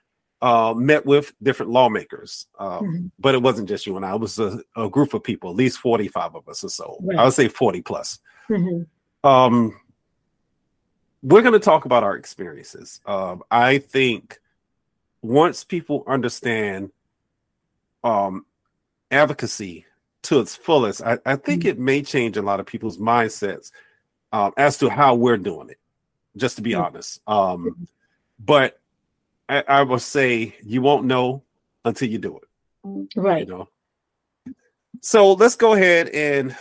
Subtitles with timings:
[0.43, 2.47] uh, met with different lawmakers.
[2.59, 3.07] Um, mm-hmm.
[3.19, 5.57] But it wasn't just you and I; it was a, a, group of people, at
[5.57, 6.99] least forty-five of us or so.
[7.01, 7.19] Right.
[7.19, 8.21] I would say forty plus.
[8.49, 9.29] Mm-hmm.
[9.29, 9.80] Um,
[11.23, 13.01] we're going to talk about our experiences.
[13.07, 14.41] Um, I think
[15.23, 16.91] once people understand
[18.03, 18.47] um,
[19.11, 19.87] advocacy
[20.23, 21.71] to its fullest, I, I think mm-hmm.
[21.71, 23.71] it may change a lot of people's mindsets
[24.33, 25.79] um, as to how we're doing it.
[26.37, 26.83] Just to be mm-hmm.
[26.83, 27.85] honest, um, mm-hmm.
[28.39, 28.79] but
[29.49, 31.43] I, I will say you won't know
[31.85, 33.09] until you do it.
[33.17, 33.49] Right.
[33.49, 33.53] You
[34.47, 34.55] know.
[35.01, 36.57] So let's go ahead and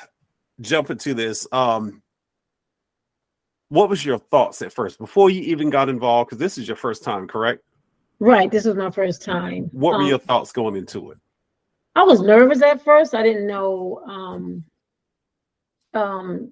[0.60, 1.48] jump into this.
[1.52, 2.02] Um,
[3.70, 6.30] what was your thoughts at first before you even got involved?
[6.30, 7.64] Because this is your first time, correct?
[8.20, 8.52] Right.
[8.52, 9.70] This was my first time.
[9.72, 11.18] What were um, your thoughts going into it?
[11.96, 13.16] I was nervous at first.
[13.16, 14.64] I didn't know um,
[15.94, 16.52] um,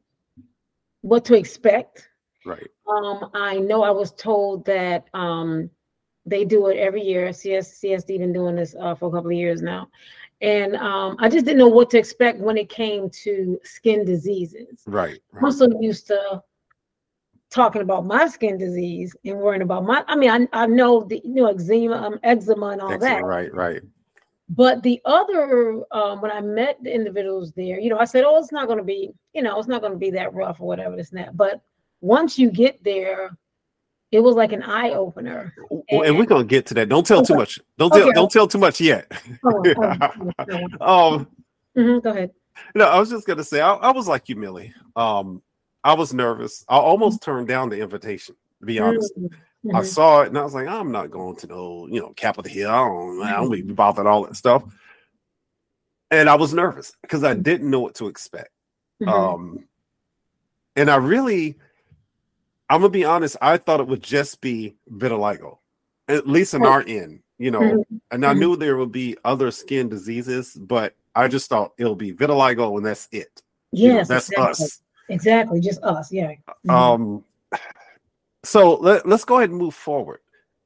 [1.01, 2.09] what to expect.
[2.45, 2.67] Right.
[2.87, 5.69] Um, I know I was told that um,
[6.25, 7.33] they do it every year.
[7.33, 9.89] CS CSD been doing this uh, for a couple of years now,
[10.39, 14.83] and um, I just didn't know what to expect when it came to skin diseases.
[14.85, 15.19] Right.
[15.31, 15.43] right.
[15.43, 16.41] I'm so used to
[17.49, 21.21] talking about my skin disease and worrying about my i mean i, I know the
[21.23, 23.23] you know eczema um, eczema and all eczema, that.
[23.23, 23.81] right right.
[24.49, 28.37] But the other um, when i met the individuals there you know i said oh
[28.37, 30.67] it's not going to be you know it's not going to be that rough or
[30.67, 31.35] whatever this and that.
[31.35, 31.61] But
[32.01, 33.37] once you get there
[34.11, 35.53] it was like an eye opener.
[35.89, 36.87] And, and we're going to get to that.
[36.87, 37.27] Don't tell okay.
[37.27, 37.59] too much.
[37.77, 39.11] Don't tell don't tell too much yet.
[39.43, 39.63] Oh,
[40.79, 41.27] oh, um
[41.77, 42.31] mm-hmm, go ahead.
[42.73, 44.73] no i was just going to say I, I was like you millie.
[44.95, 45.41] Um
[45.83, 46.65] I was nervous.
[46.67, 49.13] I almost turned down the invitation, to be honest.
[49.17, 49.75] Mm-hmm.
[49.75, 52.51] I saw it and I was like, I'm not going to no, you know, Capitol
[52.51, 52.69] Hill.
[52.69, 54.63] I don't, I don't be bothered all that stuff.
[56.09, 58.51] And I was nervous because I didn't know what to expect.
[59.01, 59.09] Mm-hmm.
[59.09, 59.67] Um,
[60.75, 61.57] and I really,
[62.69, 65.57] I'm gonna be honest, I thought it would just be vitiligo,
[66.07, 67.61] at least in our end, you know.
[67.61, 67.97] Mm-hmm.
[68.11, 68.39] And I mm-hmm.
[68.39, 72.85] knew there would be other skin diseases, but I just thought it'll be vitiligo and
[72.85, 73.41] that's it.
[73.71, 74.51] Yes, you know, that's exactly.
[74.51, 74.81] us.
[75.09, 76.11] Exactly, just us.
[76.11, 76.33] Yeah.
[76.67, 76.69] Mm-hmm.
[76.69, 77.23] Um.
[78.43, 80.19] So let, let's go ahead and move forward.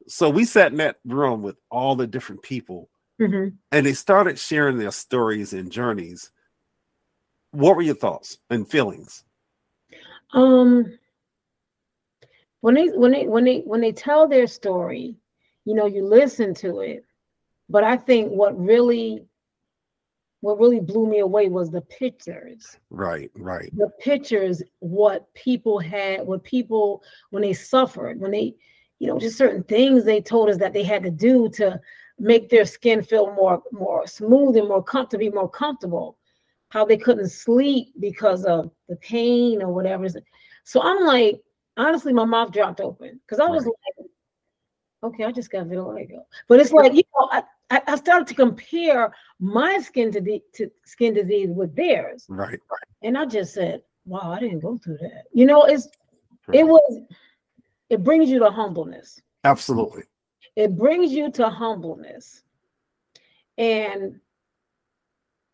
[0.08, 3.56] So we sat in that room with all the different people, mm-hmm.
[3.72, 6.32] and they started sharing their stories and journeys.
[7.52, 9.24] What were your thoughts and feelings?
[10.34, 10.98] Um.
[12.62, 15.16] When they when they when they when they tell their story,
[15.66, 17.04] you know, you listen to it,
[17.68, 19.26] but I think what really
[20.42, 22.78] what really blew me away was the pictures.
[22.90, 23.70] Right, right.
[23.76, 28.56] The pictures, what people had, what people when they suffered, when they,
[29.00, 31.80] you know, just certain things they told us that they had to do to
[32.20, 36.18] make their skin feel more more smooth and more comfortable, be more comfortable.
[36.70, 40.08] How they couldn't sleep because of the pain or whatever.
[40.64, 41.42] So I'm like,
[41.78, 43.74] honestly, my mouth dropped open because I was right.
[44.00, 44.08] like,
[45.04, 46.24] okay, I just got vitiligo.
[46.48, 50.70] But it's like, you know, I, I, started to compare my skin to, the, to
[50.86, 52.26] skin disease with theirs.
[52.28, 52.90] Right, right.
[53.02, 55.24] And I just said, wow, I didn't go through that.
[55.34, 55.88] You know, it's
[56.48, 56.60] right.
[56.60, 57.00] it was
[57.90, 59.22] it brings you to humbleness.
[59.44, 60.04] Absolutely.
[60.56, 62.44] It brings you to humbleness.
[63.58, 64.20] And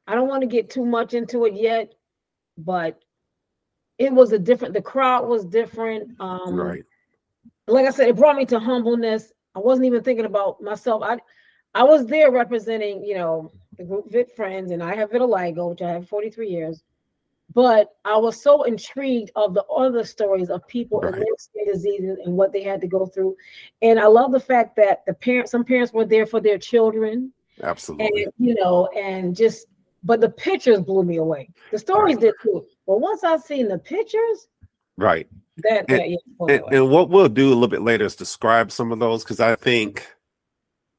[0.07, 1.93] I don't want to get too much into it yet,
[2.57, 2.99] but
[3.97, 6.11] it was a different the crowd was different.
[6.19, 6.83] Um right.
[7.67, 9.33] Like I said, it brought me to humbleness.
[9.55, 11.03] I wasn't even thinking about myself.
[11.03, 11.17] I
[11.75, 15.81] I was there representing, you know, the group Vit Friends, and I have vitiligo, which
[15.81, 16.83] I have 43 years.
[17.53, 21.13] but I was so intrigued of the other stories of people Right.
[21.13, 23.37] and their skin diseases and what they had to go through.
[23.81, 27.31] And I love the fact that the parents, some parents were there for their children,
[27.63, 28.23] Absolutely.
[28.25, 29.67] and you know, and just
[30.03, 31.49] but the pictures blew me away.
[31.71, 32.21] The stories Right.
[32.23, 32.65] did too.
[32.85, 34.49] But once I seen the pictures,
[34.97, 35.27] right.
[35.59, 36.17] that, And- that yeah,
[36.49, 39.39] And, and what we'll do a little bit later is describe some of those because
[39.39, 40.05] I think.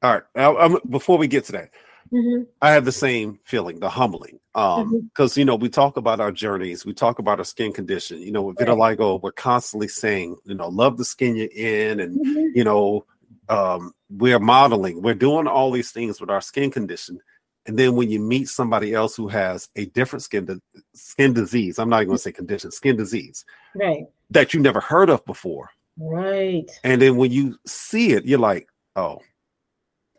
[0.01, 0.23] All right.
[0.35, 1.71] I, I'm, before we get to that,
[2.11, 4.39] Mhm, I have the same feeling, the humbling.
[4.55, 8.19] Um, because you know, we talk about our journeys, we talk about our skin condition.
[8.19, 8.67] You know, with Right.
[8.69, 13.05] vitiligo, we're constantly saying, you know, love the skin you're in, and mhm, you know,
[13.49, 17.19] um, we're modeling, we're doing all these things with our skin condition.
[17.67, 21.77] And then when you meet somebody else who has a different skin di- skin disease,
[21.77, 23.45] I'm not even going to say condition, skin disease
[23.75, 25.69] Right, that you never heard of before,
[25.99, 29.19] right, and then when you see it, you're like, oh,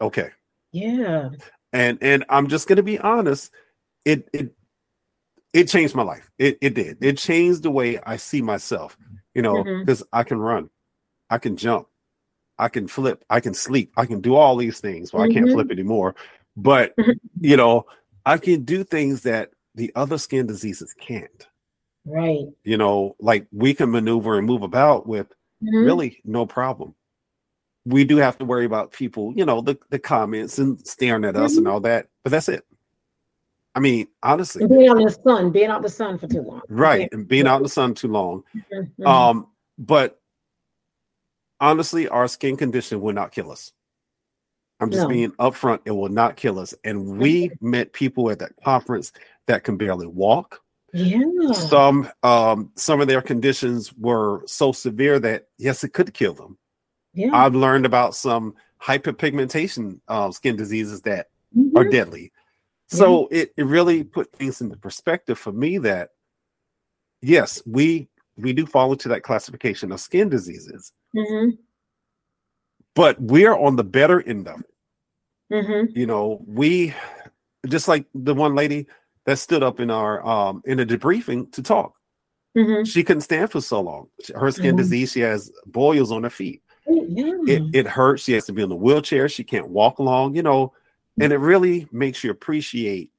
[0.00, 0.30] okay.
[0.72, 1.30] yeah,
[1.72, 3.52] And and I'm just going to be honest,
[4.04, 4.54] it it
[5.52, 6.30] it changed my life.
[6.38, 6.98] It it did.
[7.02, 8.96] It changed the way I see myself.
[9.34, 10.70] You know, because I can run,
[11.30, 11.88] I can jump,
[12.58, 15.12] I can flip, I can sleep, I can do all these things.
[15.12, 15.52] Well, I can't Mhm.
[15.52, 16.16] flip anymore,
[16.56, 16.94] but
[17.40, 17.86] you know,
[18.26, 21.46] I can do things that the other skin diseases can't.
[22.04, 22.46] right.
[22.64, 25.28] You know, like we can maneuver and move about with
[25.62, 26.94] Mhm, really no problem.
[27.86, 31.36] We do have to worry about people, you know, the, the comments and staring at
[31.36, 31.72] us and Mm-hmm.
[31.72, 32.64] all that, but that's it.
[33.74, 36.26] I mean, honestly, and being out in the sun, being out in the sun for
[36.26, 36.60] too long.
[36.68, 37.08] right.
[37.12, 38.42] And being out in the sun too long.
[38.54, 39.06] Mhm, mhm.
[39.06, 39.46] Um,
[39.78, 40.20] but
[41.60, 43.72] honestly, our skin condition will not kill us.
[44.80, 45.08] I'm just No.
[45.08, 46.74] being upfront, it will not kill us.
[46.84, 49.12] And we met people at that conference
[49.46, 50.60] that can barely walk.
[50.92, 51.20] yeah,
[51.52, 56.58] Some um some of their conditions were so severe that yes, it could kill them.
[57.14, 61.28] Yeah, I've learned about some hyperpigmentation uh, skin diseases that
[61.76, 62.32] are mhm, deadly.
[62.88, 66.10] So it, it really put things into perspective for me that
[67.22, 71.58] yes, we we do fall into that classification of skin diseases, mhm,
[72.94, 74.66] but we're on the better end of it.
[75.52, 75.94] mhm.
[75.94, 76.94] You know, we
[77.68, 78.86] just like the one lady
[79.26, 81.94] that stood up in our um in a debriefing to talk.
[82.56, 82.86] Mhm.
[82.86, 84.08] She couldn't stand for so long.
[84.34, 84.78] Her skin Mhm.
[84.78, 86.62] disease, she has boils on her feet.
[86.90, 87.34] Yeah.
[87.46, 88.24] it, it hurts.
[88.24, 89.28] She has to be in the wheelchair.
[89.28, 90.72] She can't walk along, you know,
[91.20, 93.10] and it really makes you appreciate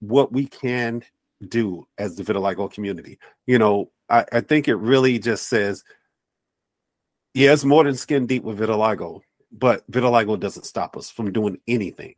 [0.00, 1.02] what we can
[1.48, 3.18] do as the vitiligo community.
[3.46, 5.84] You know, I, I think it really just says,
[7.34, 9.20] yeah, it's more than skin deep with vitiligo,
[9.50, 12.14] but vitiligo doesn't stop us from doing anything.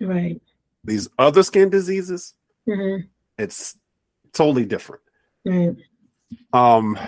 [0.00, 0.40] Right.
[0.84, 2.34] These other skin diseases,
[2.68, 3.08] Mhm.
[3.38, 3.76] it's
[4.32, 5.02] totally different.
[5.44, 5.76] Right.
[6.52, 6.98] Um,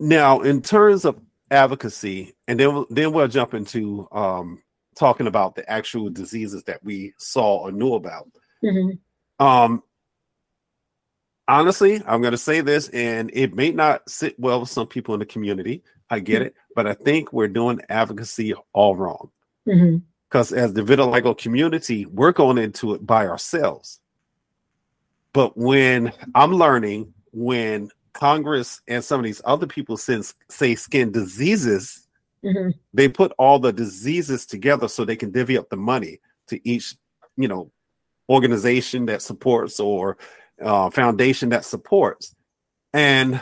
[0.00, 1.20] now, in terms of
[1.54, 4.62] advocacy, and then we'll- then we'll jump into um,
[4.96, 8.28] talking about the actual diseases that we saw or knew about.
[8.62, 8.98] Mhm.
[9.38, 9.82] Um,
[11.48, 15.14] honestly, I'm going to say this, and it may not sit well with some people
[15.14, 15.82] in the community.
[16.10, 19.30] I get it, but I think we're doing advocacy all wrong
[20.28, 24.00] because as the vitiligo community, we're going into it by ourselves.
[25.32, 31.12] But when I'm learning, when Congress and some of these other people since say skin
[31.12, 32.06] diseases,
[32.44, 32.74] Mhm.
[32.92, 36.94] they put all the diseases together so they can divvy up the money to each,
[37.36, 37.70] you know,
[38.30, 40.16] organization that supports or
[40.62, 42.34] uh, foundation that supports.
[42.92, 43.40] And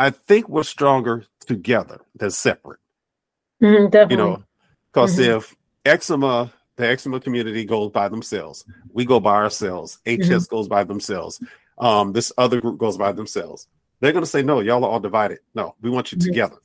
[0.00, 2.80] I think we're stronger together than separate
[3.62, 3.90] Mhm.
[3.90, 4.16] Definitely.
[4.16, 4.44] you know
[4.90, 5.36] because Mhm.
[5.36, 10.82] if eczema the eczema community goes by themselves we go by ourselves hs goes by
[10.84, 11.40] themselves
[11.78, 13.66] um this other group goes by themselves
[14.00, 16.24] they're going to say no y'all are all divided no we want you Mhm.
[16.24, 16.56] together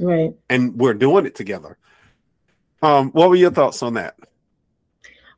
[0.00, 0.32] Right.
[0.48, 1.76] and we're doing it together
[2.82, 4.16] um what were your thoughts on that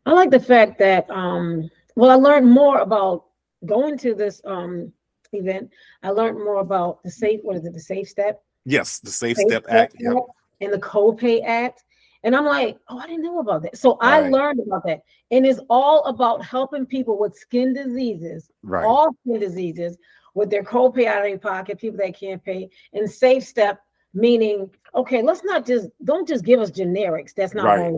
[0.05, 3.27] I like the fact that um well I learned more about
[3.67, 4.93] going to this um
[5.33, 5.71] event.
[6.03, 8.43] I learned more about the safe what is it, the safe step?
[8.65, 10.15] yes the safe Safe step act yep.
[10.61, 11.85] and the co-pay act.
[12.25, 13.77] And I'm like, oh, I didn't know about that.
[13.77, 15.01] So I learned about that.
[15.31, 19.99] And it's all about helping people with skin diseases, right all skin diseases,
[20.35, 23.81] with their co-pay out of their pocket, people that can't pay, and safe step,
[24.15, 27.35] meaning, okay, let's not just don't just give us generics.
[27.35, 27.95] That's not Right.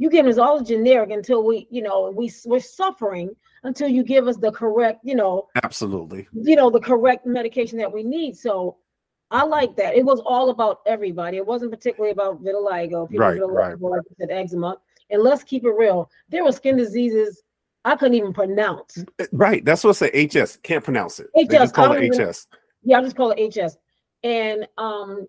[0.00, 3.34] You give us all generic until we, you know, we we're suffering
[3.64, 7.92] until you give us the correct, you know, absolutely you know, the correct medication that
[7.92, 8.36] we need.
[8.36, 8.76] So
[9.30, 9.94] I like that.
[9.94, 11.36] It was all about everybody.
[11.36, 13.74] It wasn't particularly about vitiligo, people Right, with right.
[13.76, 14.76] vitiligo, like said, eczema.
[15.10, 16.10] And let's keep it real.
[16.28, 17.42] There were skin diseases
[17.84, 19.02] I couldn't even pronounce.
[19.32, 22.18] right that's what I say hs can't pronounce it they HS, just call it even-
[22.18, 22.46] hs
[22.82, 23.76] Yeah, I just call it HS.
[24.24, 25.26] And um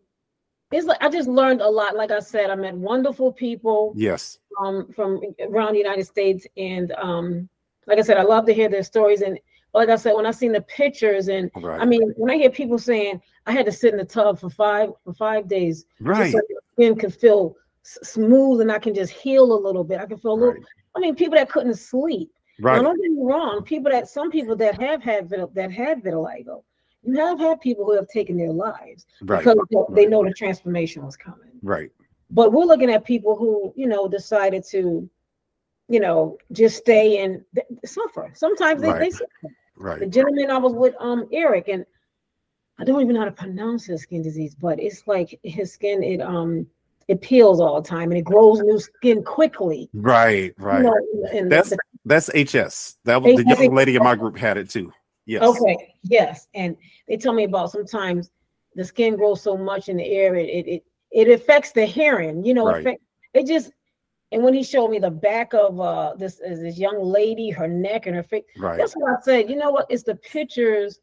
[0.71, 1.95] it's like I just learned a lot.
[1.95, 6.45] Like I said, I met wonderful people yes um from around the United States.
[6.57, 7.47] And um,
[7.87, 9.21] like I said, I love to hear their stories.
[9.21, 9.39] And
[9.73, 11.79] like I said, when I seen the pictures, and Right.
[11.81, 14.49] I mean, when I hear people saying I had to sit in the tub for
[14.49, 16.31] five for five days, right.
[16.31, 16.39] so
[16.73, 19.99] skin could feel s- smooth and I can just heal a little bit.
[19.99, 20.53] I can feel a little.
[20.55, 20.63] Right.
[20.95, 22.31] I mean, people that couldn't sleep.
[22.59, 22.81] Now, Right.
[22.81, 23.63] don't get me wrong.
[23.63, 26.63] People that some people that have had that had vitiligo,
[27.03, 29.39] you have had people who have taken their lives Right.
[29.39, 29.57] because
[29.91, 31.51] they know the transformation was coming.
[31.61, 31.91] Right.
[32.31, 35.09] But we're looking at people who, you know, decided to,
[35.89, 37.43] you know, just stay and
[37.83, 38.31] suffer.
[38.33, 39.11] Sometimes they, they
[39.75, 39.99] Right.
[39.99, 41.85] The gentleman I was with, um, Eric, and
[42.77, 46.03] I don't even know how to pronounce his skin disease, but it's like his skin
[46.03, 46.65] it um
[47.07, 49.89] it peels all the time and it grows new skin quickly.
[49.93, 50.53] Right.
[50.59, 50.83] You Right.
[50.83, 50.95] know,
[51.33, 52.97] and That's the- that's HS.
[53.05, 54.93] That was the young lady in my group had it too.
[55.25, 55.43] Yes.
[55.43, 56.75] Okay, yes, and
[57.07, 58.31] they tell me about sometimes
[58.75, 62.43] the skin grows so much in the air it it it, it affects the hearing.
[62.45, 62.81] You know, Right.
[62.81, 63.01] affect,
[63.33, 63.71] it just.
[64.31, 67.67] And when he showed me the back of uh this is this young lady, her
[67.67, 68.77] neck and her face, Right.
[68.77, 69.49] that's what I said.
[69.49, 69.87] You know what?
[69.89, 70.99] It's the pictures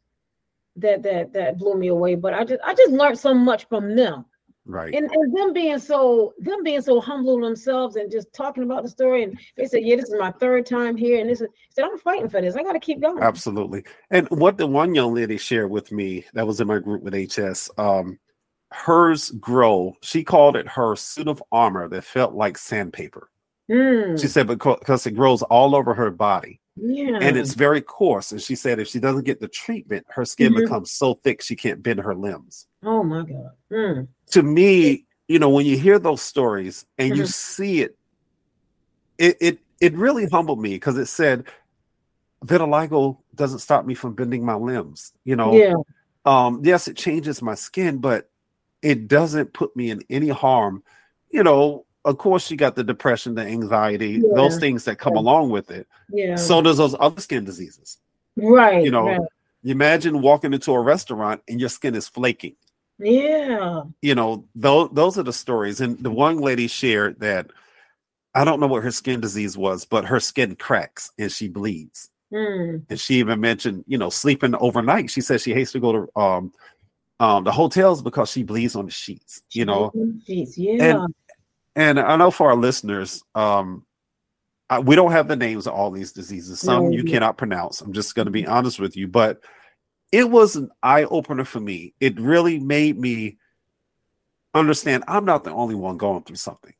[0.77, 2.15] that that that blew me away.
[2.15, 4.25] But I just I just learned so much from them,
[4.65, 4.93] Right.
[4.93, 8.89] and and them being so them being so humble themselves and just talking about the
[8.89, 9.23] story.
[9.23, 11.47] And they said, yeah, this is my third time here, and this is.
[11.47, 12.55] I said I'm fighting for this.
[12.55, 13.21] I got to keep going.
[13.21, 13.83] Absolutely.
[14.09, 17.13] And what the one young lady shared with me that was in my group with
[17.13, 18.19] HS, um,
[18.71, 19.95] hers grow.
[20.01, 23.29] She called it her suit of armor that felt like sandpaper.
[23.69, 28.31] Mm, She said because it grows all over her body yeah, and it's very coarse.
[28.31, 30.63] And she said if she doesn't get the treatment, her skin Mhm.
[30.63, 32.67] becomes so thick she can't bend her limbs.
[32.83, 33.51] oh my god.
[33.71, 37.33] Mm, To me, you know, when you hear those stories and you Mhm.
[37.33, 37.97] see it,
[39.17, 41.45] it it it really humbled me because it said
[42.45, 45.13] vitiligo doesn't stop me from bending my limbs.
[45.23, 45.75] You know, yeah,
[46.25, 48.29] um yes it changes my skin but
[48.87, 50.83] it doesn't put me in any harm.
[51.29, 55.19] You know of course you got the depression the anxiety those things that come Yeah.
[55.19, 55.85] along with it.
[56.09, 56.35] Yeah.
[56.37, 57.97] so does those other skin diseases.
[58.37, 59.19] Right, you know right.
[59.61, 62.55] you imagine walking into a restaurant and your skin is flaking.
[62.99, 65.81] Yeah, you know those those are the stories.
[65.81, 67.47] And the one lady shared that
[68.35, 72.09] i don't know what her skin disease was but her skin cracks and she bleeds.
[72.31, 75.09] Mm, and she even mentioned you know sleeping overnight.
[75.11, 76.53] She said she hates to go to um
[77.19, 79.91] um the hotels because she bleeds on the sheets you know?
[80.27, 81.05] Jeez, yeah,
[81.75, 83.83] and i know for our listeners um
[84.69, 86.59] I, we don't have the names of all these diseases.
[86.59, 87.09] Some No, you no.
[87.09, 87.79] cannot pronounce.
[87.79, 89.39] I'm just going to be honest with you but
[90.11, 91.93] it was an eye-opener for me.
[91.99, 93.37] It really made me
[94.53, 96.73] understand i'm not the only one going through something.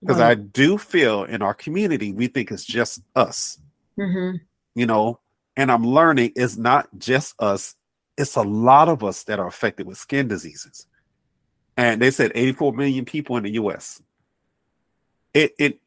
[0.00, 3.58] Because i do feel in our community we think it's just us.
[3.96, 4.36] Hmm
[4.74, 5.20] you know,
[5.56, 7.74] and I'm learning it's not just us,
[8.16, 10.86] it's a lot of us that are affected with skin diseases.
[11.76, 14.02] And they said 84 million people in the US.
[15.32, 15.80] It it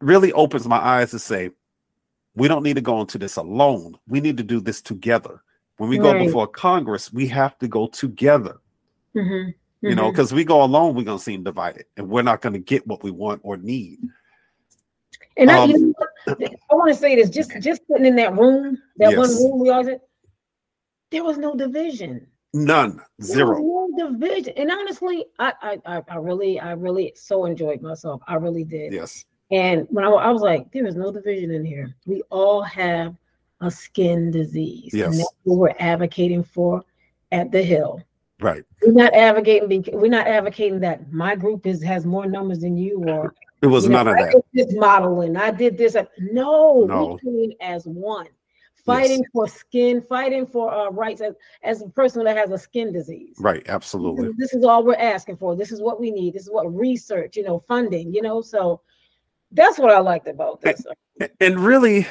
[0.00, 1.50] really opens my eyes to say
[2.34, 3.98] we don't need to go into this alone.
[4.08, 5.42] We need to do this together.
[5.76, 8.58] When we go before Congress, we have to go together,
[9.14, 9.50] hmm
[9.82, 12.86] you know, because we go alone, we're gonna seem divided and we're not gonna get
[12.86, 13.98] what we want or need.
[15.38, 16.48] And I, Um, you know.
[16.70, 19.68] I want to say this: just just sitting in that room, that one room we
[19.68, 20.00] had,
[21.10, 22.26] there was no division.
[22.52, 23.58] None, zero.
[23.92, 24.52] no division.
[24.56, 25.52] And honestly, I,
[25.86, 28.20] I, I, really, I really so enjoyed myself.
[28.26, 28.92] I really did.
[28.92, 29.24] Yes.
[29.52, 31.94] And when I, I was like, there is no division in here.
[32.06, 33.14] We all have
[33.60, 34.90] a skin disease.
[34.92, 35.06] Yes.
[35.12, 36.82] And that's what we're advocating for
[37.30, 38.02] at the Hill.
[38.40, 38.64] Right.
[38.84, 39.84] We're not advocating.
[39.92, 43.84] We're not advocating that my group is has more numbers than you, or It was
[43.84, 44.32] you know, none of I that.
[44.54, 45.36] did this modeling.
[45.36, 45.94] I did this.
[46.18, 47.18] No, No.
[47.22, 48.28] we came as one,
[48.84, 52.92] fighting for skin, fighting for our rights as, as a person that has a skin
[52.92, 53.36] disease.
[53.38, 54.24] Right, absolutely.
[54.24, 55.56] This is- This is all we're asking for.
[55.56, 56.34] This is what we need.
[56.34, 58.40] This is what research, you know, funding, you know.
[58.40, 58.80] So
[59.52, 60.84] that's what I liked about this.
[61.40, 62.06] And really,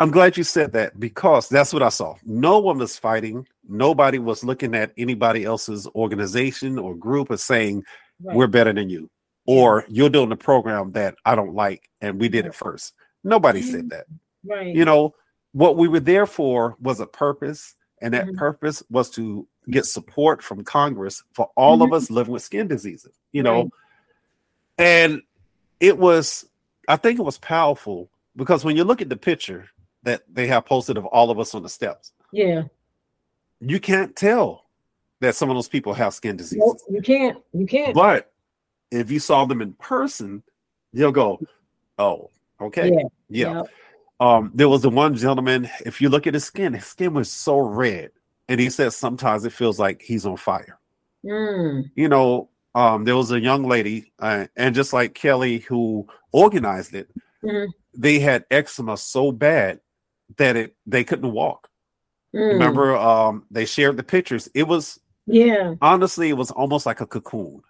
[0.00, 2.14] I'm glad you said that because that's what I saw.
[2.24, 3.46] No one was fighting.
[3.68, 7.82] Nobody was looking at anybody else's organization or group as saying,
[8.20, 8.34] Right.
[8.36, 9.08] we're better than you,
[9.46, 12.94] or you're doing a program that I don't like and we did it first.
[13.22, 13.88] Nobody said mm-hmm.
[13.90, 14.06] that.
[14.44, 14.74] right.
[14.74, 15.14] You know,
[15.58, 18.36] what we were there for was a purpose, and that Mhm.
[18.36, 21.96] purpose was to get support from Congress for all of Mhm.
[21.96, 23.62] us living with skin diseases, you know.
[23.62, 23.70] Right.
[24.78, 25.22] And
[25.80, 26.48] it was,
[26.86, 29.68] I think it was powerful because when you look at the picture
[30.04, 32.62] that they have posted of all of us on the steps, yeah.
[33.58, 34.64] you can't tell
[35.18, 37.42] that some of those people have skin Nope, you can't.
[37.52, 37.94] You can't.
[37.96, 38.32] But
[38.92, 40.44] if you saw them in person,
[40.92, 41.40] you'll go,
[41.98, 42.92] oh, okay.
[42.92, 43.52] Yeah, Yeah.
[43.54, 43.62] yeah.
[44.20, 47.30] Um, there was the one gentleman, if you look at his skin, his skin was
[47.30, 48.10] so red.
[48.48, 50.78] And he says sometimes it feels like he's on fire.
[51.24, 56.06] Mm, You know, um, there was a young lady, uh, and just like Kelly, who
[56.32, 57.08] organized it,
[57.44, 57.68] Mhm.
[57.94, 59.80] they had eczema so bad
[60.36, 61.68] that it they couldn't walk.
[62.34, 62.52] Mm.
[62.54, 64.48] Remember, um, they shared the pictures.
[64.54, 65.74] It was Yeah.
[65.80, 67.62] honestly, it was almost like a cocoon.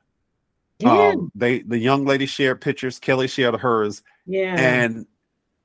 [0.78, 1.08] Yeah.
[1.14, 4.54] Um, they the young lady shared pictures, Kelly shared hers, yeah.
[4.58, 5.06] and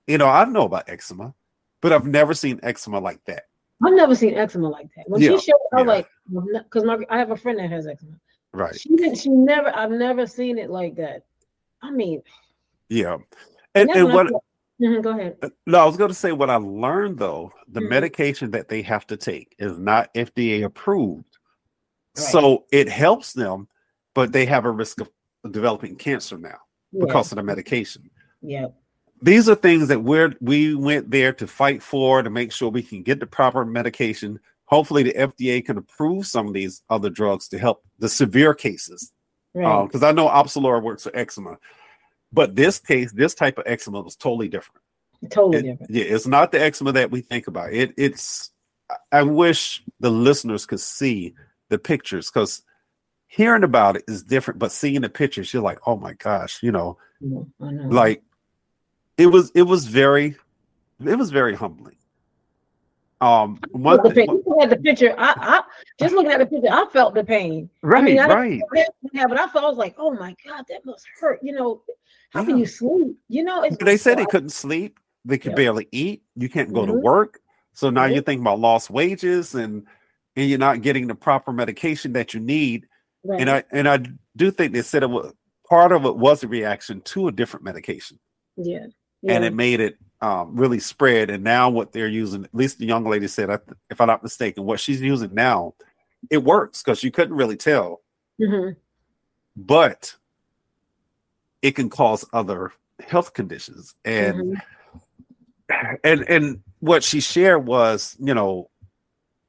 [0.07, 1.33] you know, I know about eczema,
[1.81, 3.43] but I've never seen eczema like that.
[3.86, 5.10] I've never seen eczema like that.
[5.10, 5.86] When Yeah, she showed, I was
[6.31, 6.43] yeah.
[6.43, 8.19] like, because my I have a friend that has eczema.
[8.53, 8.79] Right.
[8.79, 9.15] She didn't.
[9.17, 9.75] She never.
[9.75, 11.24] I've never seen it like that.
[11.81, 12.22] I mean,
[12.89, 13.17] Yeah.
[13.75, 14.27] And, that's and what
[14.81, 15.38] Mhm, go ahead.
[15.67, 17.89] no, I was going to say what I learned though, the Mhm.
[17.89, 21.38] medication that they have to take is not FDA approved.
[22.17, 22.25] Right.
[22.25, 23.67] So it helps them,
[24.13, 25.10] but they have a risk of
[25.51, 26.57] developing cancer now
[26.91, 28.10] Yeah, because of the medication.
[28.41, 28.67] yeah,
[29.23, 32.83] These are things that we're we went there to fight for to make sure we
[32.83, 34.39] can get the proper medication.
[34.65, 39.13] Hopefully, the FDA can approve some of these other drugs to help the severe cases.
[39.53, 39.83] right.
[39.85, 41.57] Because I know Opzelura works for eczema,
[42.33, 44.81] but this case, this type of eczema was totally different.
[45.29, 45.91] totally It- different.
[45.93, 47.71] yeah, it's not the eczema that we think about.
[47.71, 48.51] It it's
[49.11, 51.33] I- wish the listeners could see
[51.69, 52.63] the pictures because
[53.27, 56.71] hearing about it is different, but seeing the pictures, you're like, oh my gosh, you
[56.73, 57.87] know, Mhm, know.
[57.89, 58.21] like
[59.17, 60.36] it was it was very
[61.05, 61.96] it was very humbling.
[63.22, 64.27] Um one the pain.
[64.27, 65.62] Looking at the picture, I, I
[66.00, 67.70] just looking at the picture, I felt the pain.
[67.82, 68.62] right, mean, I right.
[69.13, 71.39] Yeah, but I felt I was like, oh my god, that must hurt.
[71.41, 71.84] You know,
[72.32, 72.48] how Yeah.
[72.48, 73.17] can you sleep?
[73.29, 75.55] You know, it's They said they couldn't sleep, they could Yeah.
[75.58, 77.01] barely eat, you can't go to Mhm.
[77.01, 77.39] work.
[77.74, 78.13] So now Mhm.
[78.13, 79.86] you're thinking about lost wages and
[80.36, 82.88] and you're not getting the proper medication that you need.
[83.24, 83.39] right.
[83.39, 84.00] And I and I
[84.36, 85.32] do think they said it was
[85.70, 88.20] part of it was a reaction to a different medication.
[88.58, 88.88] yeah,
[89.27, 91.29] and it made it um, really spread.
[91.29, 93.49] And now what they're using, at least the young lady said,
[93.89, 95.73] if I'm not mistaken, what she's using now,
[96.29, 98.01] it works because you couldn't really tell,
[98.39, 98.75] Mhm.
[99.55, 100.15] but
[101.61, 102.71] it can cause other
[103.05, 103.95] health conditions.
[104.05, 104.57] And
[105.69, 105.97] Mhm.
[106.03, 108.69] and and what she shared was, you know,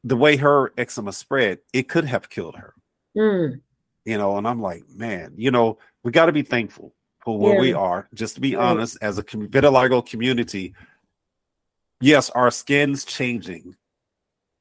[0.02, 2.74] the way her eczema spread, it could have killed her.
[3.16, 3.60] Mm.
[4.04, 6.94] You know, and I'm like, man, you know, we got to be thankful
[7.26, 8.08] where we are.
[8.14, 8.64] Just to be Right.
[8.64, 10.74] honest, as a vitiligo community,
[12.00, 13.76] yes, our skin's changing,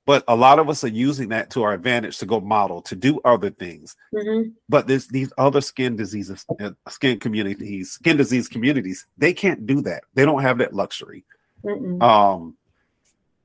[0.06, 2.96] but a lot of us are using that to our advantage to go model, to
[2.96, 3.96] do other things.
[4.14, 4.54] Mhm.
[4.70, 9.82] But there's these other skin diseases, uh, skin communities, skin disease communities, they can't do
[9.82, 10.04] that.
[10.14, 11.26] They don't have that luxury.
[11.64, 12.02] Mm-mm.
[12.02, 12.58] Um,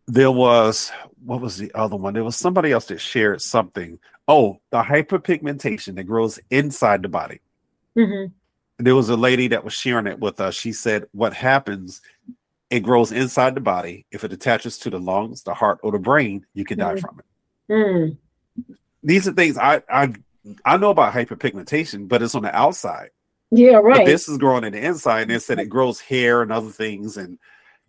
[0.07, 0.91] there was
[1.25, 2.15] what was the other one?
[2.15, 3.99] There was somebody else that shared something.
[4.27, 7.41] Oh, the hyperpigmentation that grows inside the body.
[7.97, 8.33] Mhm.
[8.79, 10.55] There was a lady that was sharing it with us.
[10.55, 12.01] She said, "What happens?
[12.71, 14.07] It grows inside the body.
[14.13, 17.01] If it attaches to the lungs, the heart, or the brain, you can die Mhm.
[17.01, 18.19] from it." Mm.
[19.03, 20.15] These are things I I
[20.65, 23.11] I know about hyperpigmentation, but it's on the outside.
[23.51, 24.07] Yeah, But right.
[24.07, 27.17] this is growing in the inside, and it said it grows hair and other things,
[27.17, 27.39] and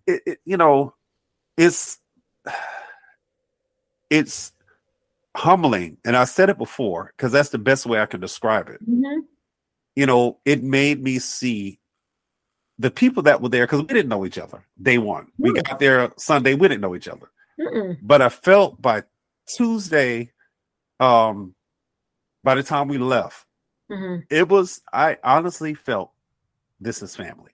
[0.08, 0.95] it, it you know,
[1.58, 1.99] it's
[4.10, 4.54] it's
[5.36, 5.97] humbling.
[6.04, 8.80] And I said it before because that's the best way I can describe it.
[8.89, 9.18] Mhm.
[9.95, 11.80] You know, it made me see
[12.78, 15.32] the people that were there because we didn't know each other day one.
[15.38, 17.97] We got there Sunday, we didn't know each other, Mm-mm.
[18.02, 19.04] but I felt by
[19.47, 20.32] Tuesday,
[20.99, 21.56] um,
[22.43, 23.45] by the time we left,
[23.91, 24.25] Mhm.
[24.30, 26.12] it was I honestly felt
[26.80, 27.52] this is family.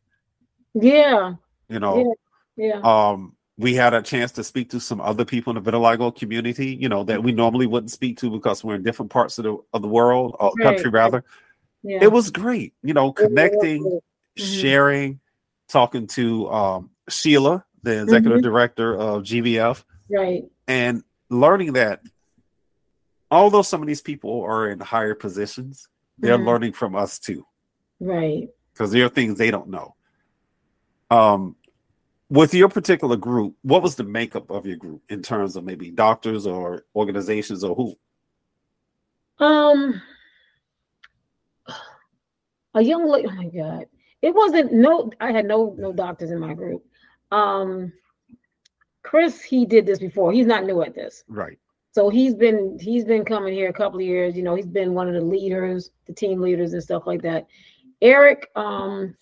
[0.76, 1.36] Yeah,
[1.70, 2.16] You know,
[2.58, 2.82] yeah.
[2.82, 6.76] um we had a chance to speak to some other people in the vitiligo community
[6.76, 9.58] you know that we normally wouldn't speak to because we're in different parts of the
[9.74, 11.24] of the world or Right, country rather
[11.86, 12.00] yeah.
[12.02, 13.84] it was great you know connecting.
[13.84, 14.02] Mhm.
[14.62, 15.20] sharing
[15.70, 18.44] talking to um sheila the executive Mhm.
[18.44, 20.44] director of gvf right.
[20.68, 22.02] and learning that
[23.32, 26.46] although some of these people are in higher positions they're Mhm.
[26.48, 27.46] learning from us too
[28.02, 28.50] Right.
[28.74, 29.96] because there are things they don't know.
[31.10, 31.56] Um,
[32.30, 35.92] with your particular group, what was the makeup of your group in terms of maybe
[35.92, 37.96] doctors or organizations or who?
[39.40, 40.02] Um,
[42.76, 43.28] a young lady.
[43.28, 43.86] Oh my God!
[44.22, 45.12] It wasn't no.
[45.20, 46.86] I had no no doctors in my group.
[47.32, 47.92] Um,
[49.02, 50.32] Chris, he did this before.
[50.32, 51.24] He's not new at this.
[51.28, 51.58] Right.
[51.92, 54.36] So he's been he's been coming here a couple of years.
[54.36, 57.48] You know, he's been one of the leaders, the team leaders and stuff like that.
[58.02, 59.16] Eric, um,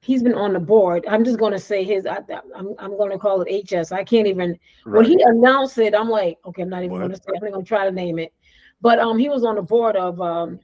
[0.00, 1.04] he's been on the board.
[1.08, 2.06] I'm just going to say his.
[2.06, 2.18] I,
[2.54, 3.92] I'm I'm going to call it HS.
[3.92, 7.08] I can't even when he announced it, I'm like, okay, I'm not even What?
[7.10, 7.32] to say.
[7.40, 8.32] I'm not to try to name it.
[8.80, 10.58] But um, he was on the board of um,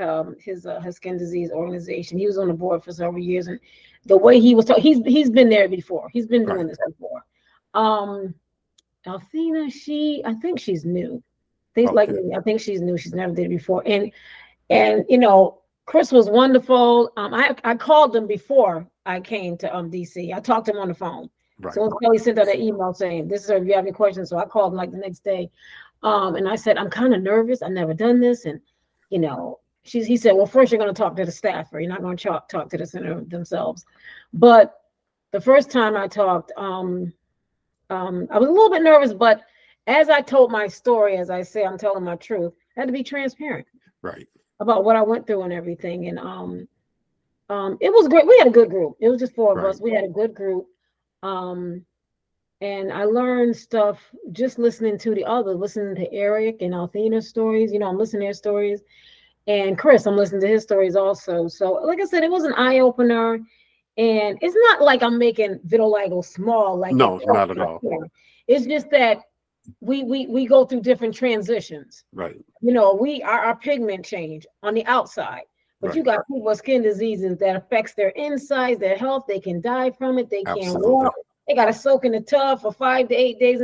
[0.00, 2.18] um his uh, his skin disease organization.
[2.18, 3.58] He was on the board for several years, and
[4.06, 6.08] the way he was, ta- he's he's been there before.
[6.12, 6.68] He's been doing Right.
[6.68, 7.24] this before.
[7.74, 8.34] Um,
[9.06, 11.22] Althena, she, I think she's new.
[11.74, 12.20] Things like Okay.
[12.20, 12.96] me, I think she's new.
[12.96, 14.12] She's never did it before, and
[14.70, 17.10] and you know, Chris was wonderful.
[17.16, 20.32] Um, I I called him before I came to um DC.
[20.34, 21.74] I talked to him on the phone Right.
[21.74, 23.50] So Kelly sent out an email saying, "This is.
[23.50, 25.50] If you have any questions." So I called him like the next day,
[26.02, 27.62] um, and I said, "I'm kind of nervous.
[27.62, 28.60] I've never done this, and
[29.10, 31.80] you know." She's, he said, well, first you're going to talk to the staffer.
[31.80, 33.84] You're not going to talk, talk to the center themselves.
[34.32, 34.74] But
[35.32, 37.12] the first time I talked, um,
[37.90, 39.42] um, I was a little bit nervous, but
[39.86, 42.92] as I told my story, as I say, I'm telling my truth, I had to
[42.92, 43.66] be transparent
[44.02, 44.28] Right.
[44.60, 46.06] about what I went through and everything.
[46.06, 46.68] And um,
[47.48, 48.26] um, it was great.
[48.26, 48.96] We had a good group.
[49.00, 49.70] It was just four of Right.
[49.70, 49.80] us.
[49.80, 50.66] We had a good group.
[51.24, 51.84] Um,
[52.60, 53.98] and I learned stuff
[54.30, 57.72] just listening to the others, listening to Eric and Althena's stories.
[57.72, 58.82] You know, I'm listening to their stories.
[59.46, 61.48] And Chris, I'm listening to his stories also.
[61.48, 63.40] So, like I said, it was an eye opener.
[63.98, 66.78] And it's not like I'm making vitiligo small.
[66.78, 67.80] Like No, not at all.
[68.48, 69.18] It's just that
[69.80, 72.44] we we we go through different transitions Right.
[72.60, 75.42] you know, we our, our pigment change on the outside.
[75.80, 79.24] But you got people with skin diseases that affects their insides, their health.
[79.26, 80.30] They can die from it.
[80.30, 81.12] They can't walk.
[81.48, 83.60] They got to soak in the tub for five to eight days.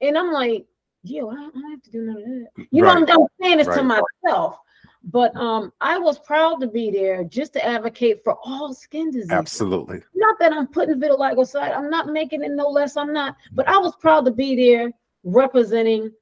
[0.00, 0.66] And, I'm like,
[1.04, 2.66] yo, I, don't have to do none of that.
[2.72, 3.08] You know, Right.
[3.08, 4.02] I'm, I'm saying this to Right.
[4.24, 4.58] myself.
[5.04, 9.30] But um, I was proud to be there just to advocate for all skin diseases.
[9.30, 10.02] Absolutely.
[10.14, 11.72] Not that I'm putting vitiligo aside.
[11.72, 12.96] I'm not making it no less.
[12.96, 13.36] I'm not.
[13.52, 14.90] But I was proud to be there
[15.24, 16.12] representing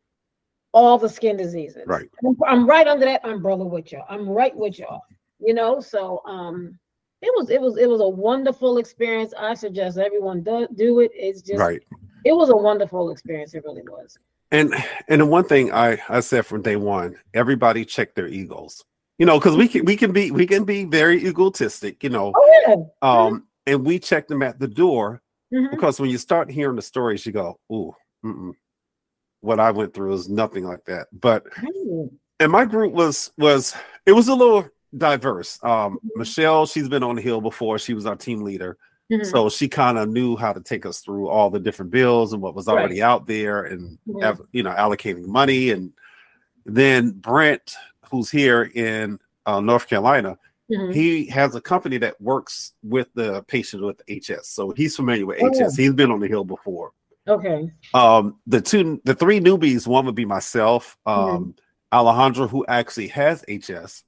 [0.73, 1.85] all the skin diseases.
[1.87, 2.09] Right.
[2.25, 4.05] I'm, I'm right under that umbrella with y'all.
[4.09, 5.03] I'm right with y'all.
[5.41, 6.79] You know, so um,
[7.23, 9.33] it was it was it was a wonderful experience.
[9.37, 11.11] I suggest everyone do do it.
[11.15, 11.83] It's just Right.
[12.25, 13.55] it was a wonderful experience.
[13.55, 14.19] It really was.
[14.51, 14.75] And
[15.09, 18.83] and the one thing I I said from day one, everybody check their egos.
[19.19, 22.03] You know, because we can we can be we can be very egotistic.
[22.03, 22.77] You know, Oh yeah.
[23.03, 25.21] um, and we check them at the door
[25.53, 25.71] Mhm.
[25.71, 28.53] because when you start hearing the stories, you go, "Ooh, mm-mm.
[29.41, 32.11] what I went through is nothing like that." But Mhm.
[32.41, 33.75] and my group was was
[34.07, 35.63] it was a little diverse.
[35.63, 37.79] Um, Michelle, she's been on the hill before.
[37.79, 38.79] She was our team leader,
[39.11, 39.25] Mhm.
[39.27, 42.43] so she kind of knew how to take us through all the different bills and
[42.43, 42.79] what was Right.
[42.79, 44.47] already out there, and Mhm.
[44.53, 45.71] you know allocating money.
[45.71, 45.93] And
[46.67, 47.75] then Brent,
[48.11, 50.39] who's here in uh, North Carolina,
[50.71, 50.93] Mhm.
[50.93, 55.39] he has a company that works with the patient with HS, so he's familiar with
[55.43, 55.75] Oh, HS.
[55.77, 56.93] He's been on the hill before.
[57.27, 57.73] Okay.
[57.95, 61.55] Um, the two, the three newbies, one would be myself, um,
[61.93, 64.05] Alejandro, who actually has HS,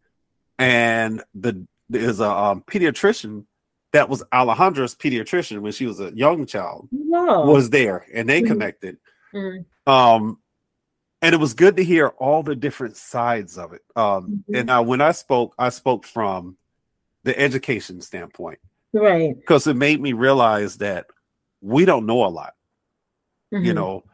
[0.59, 3.47] and the there's a um, pediatrician
[3.93, 8.47] that was Alejandra's pediatrician when she was a young child was there, and they Mhm.
[8.47, 8.99] connected.
[9.35, 9.65] Mhm.
[9.87, 10.41] Um,
[11.23, 13.83] and it was good to hear all the different sides of it.
[13.97, 14.59] Um, Mhm.
[14.59, 16.57] and now when I spoke, I spoke from
[17.25, 18.59] the education standpoint
[18.95, 19.37] right.
[19.37, 21.07] because it made me realize that
[21.61, 22.55] we don't know a lot
[23.51, 23.75] you Mhm.
[23.75, 24.05] know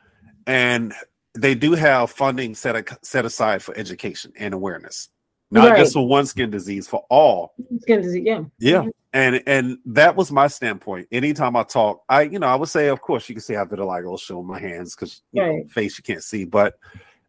[0.49, 0.93] and
[1.35, 5.09] they do have funding set set aside for education and awareness
[5.51, 5.79] not Right.
[5.79, 8.25] just for one skin disease for all skin disease.
[8.25, 8.43] Yeah.
[8.59, 8.91] yeah Mhm.
[9.13, 12.89] and and that was my standpoint anytime i talk i you know i would say
[12.89, 15.97] of course you can see how vitiligo is showing my hands because you know face
[15.99, 16.79] you can't see but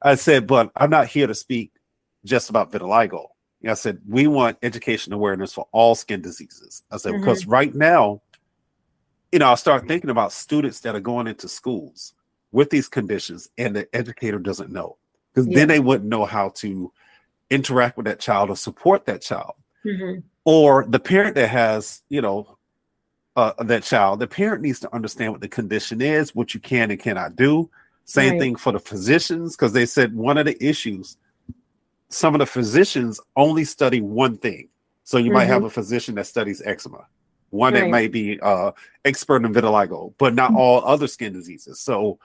[0.01, 1.71] i said but i'm not here to speak
[2.25, 3.27] just about vitiligo
[3.67, 7.19] i said we want education awareness for all skin diseases i said Mhm.
[7.19, 8.19] because right now
[9.32, 12.13] you know i start thinking about students that are going into schools
[12.51, 14.97] with these conditions and the educator doesn't know
[15.34, 15.60] because Yeah.
[15.60, 16.91] then they wouldn't know how to
[17.49, 19.53] interact with that child or support that child
[19.86, 20.23] Mhm.
[20.45, 22.57] or the parent that has you know
[23.36, 26.89] uh, that child the parent needs to understand what the condition is what you can
[26.91, 27.69] and cannot do
[28.05, 28.39] same Right.
[28.39, 31.17] thing for the physicians because they said one of the issues
[32.10, 34.69] some of the physicians only study one thing
[35.03, 37.05] so you might have a physician that studies eczema
[37.51, 37.91] one that Right.
[37.91, 38.71] might be uh
[39.05, 40.57] expert in vitiligo but not Mhm.
[40.57, 42.19] all other skin diseases so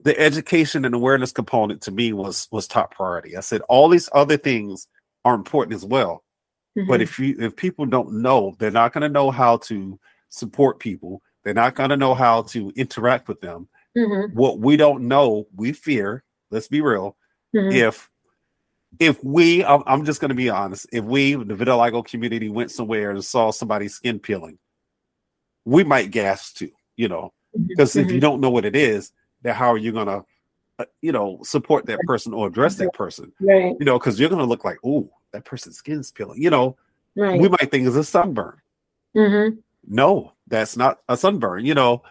[0.00, 4.08] the education and awareness component to me was was top priority i said all these
[4.12, 4.88] other things
[5.24, 6.22] are important as well
[6.88, 7.02] but Mhm.
[7.04, 11.22] if you if people don't know, they're not going to know how to support people.
[11.42, 13.66] They're not going to know how to interact with them.
[13.96, 14.34] Mhm.
[14.34, 16.22] What we don't know, we fear.
[16.50, 17.16] Let's be real.
[17.54, 17.72] Mhm.
[17.72, 18.10] If
[18.98, 20.86] if we, I'm, I'm just going to be honest.
[20.92, 24.58] If we, the vitiligo community, went somewhere and saw somebody's skin peeling,
[25.64, 26.72] we might gasp too.
[26.96, 27.32] You know,
[27.68, 30.24] because if you don't know what it is, then how are you going to,
[30.78, 33.32] uh, you know, support that person or address that person?
[33.40, 33.74] Right.
[33.78, 36.42] You know, because you're going to look like, oh, that person's skin's peeling.
[36.42, 36.76] You know,
[37.14, 37.40] Right.
[37.40, 38.60] we might think it's a sunburn.
[39.14, 39.58] Mhm.
[39.88, 41.64] No, that's not a sunburn.
[41.64, 42.02] You know,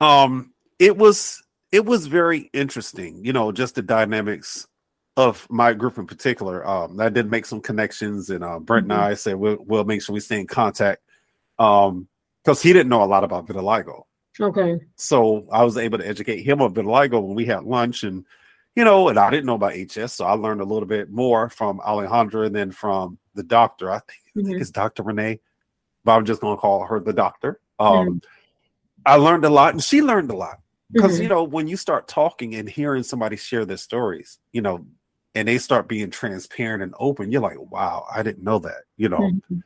[0.00, 3.24] um, it was it was very interesting.
[3.24, 4.66] You know, just the dynamics
[5.16, 6.66] of my group in particular.
[6.66, 8.92] Um, I did make some connections, and uh, Brent Mhm.
[8.92, 11.02] and I said we'll we'll make sure we stay in contact.
[11.58, 12.08] Um,
[12.44, 14.02] because he didn't know a lot about vitiligo,
[14.42, 14.80] Okay.
[14.96, 18.24] so I was able to educate him on vitiligo when we had lunch, and
[18.74, 21.48] you know, and I didn't know about HS, so I learned a little bit more
[21.48, 23.90] from Alejandra and then from the doctor.
[23.90, 24.60] I think I think Mhm.
[24.60, 25.02] it's Dr.
[25.02, 25.40] Renee,
[26.04, 27.60] but I'm just gonna call her the doctor.
[27.78, 28.20] Um,
[29.06, 31.22] I learned a lot, and she learned a lot because Mhm.
[31.24, 34.86] you know when you start talking and hearing somebody share their stories, you know,
[35.34, 39.08] and they start being transparent and open, you're like, wow, I didn't know that, you
[39.08, 39.32] know.
[39.50, 39.62] Mhm.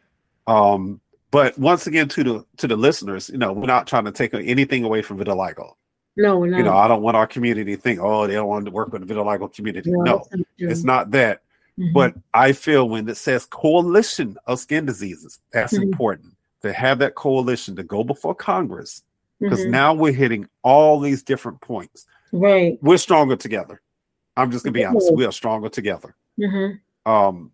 [0.46, 4.12] Um, but once again, to the to the listeners, you know, we're not trying to
[4.12, 5.72] take anything away from vitiligo.
[6.16, 6.58] No, we're not.
[6.58, 8.92] You know, I don't want our community to think, oh, they don't want to work
[8.92, 9.90] with the vitiligo community.
[9.90, 11.42] No, No, not it's not that.
[11.78, 11.92] Mhm.
[11.92, 15.82] But I feel when it says coalition of skin diseases, that's Mhm.
[15.82, 19.02] important to have that coalition to go before Congress
[19.40, 19.70] because Mhm.
[19.70, 22.06] now we're hitting all these different points.
[22.32, 22.76] right.
[22.82, 23.80] We're stronger together.
[24.36, 25.14] I'm just gonna be honest.
[25.14, 26.14] We are stronger together.
[26.38, 26.80] Mhm.
[27.06, 27.52] Um,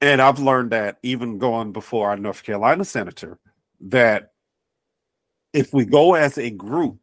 [0.00, 3.38] and I've learned that even going before our North Carolina senator,
[3.80, 4.32] that
[5.52, 6.98] if we go as a group,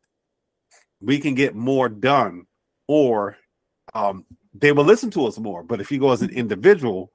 [1.01, 2.45] we can get more done,
[2.87, 3.37] or
[3.93, 5.63] um, they will listen to us more.
[5.63, 7.11] But if you go as an individual,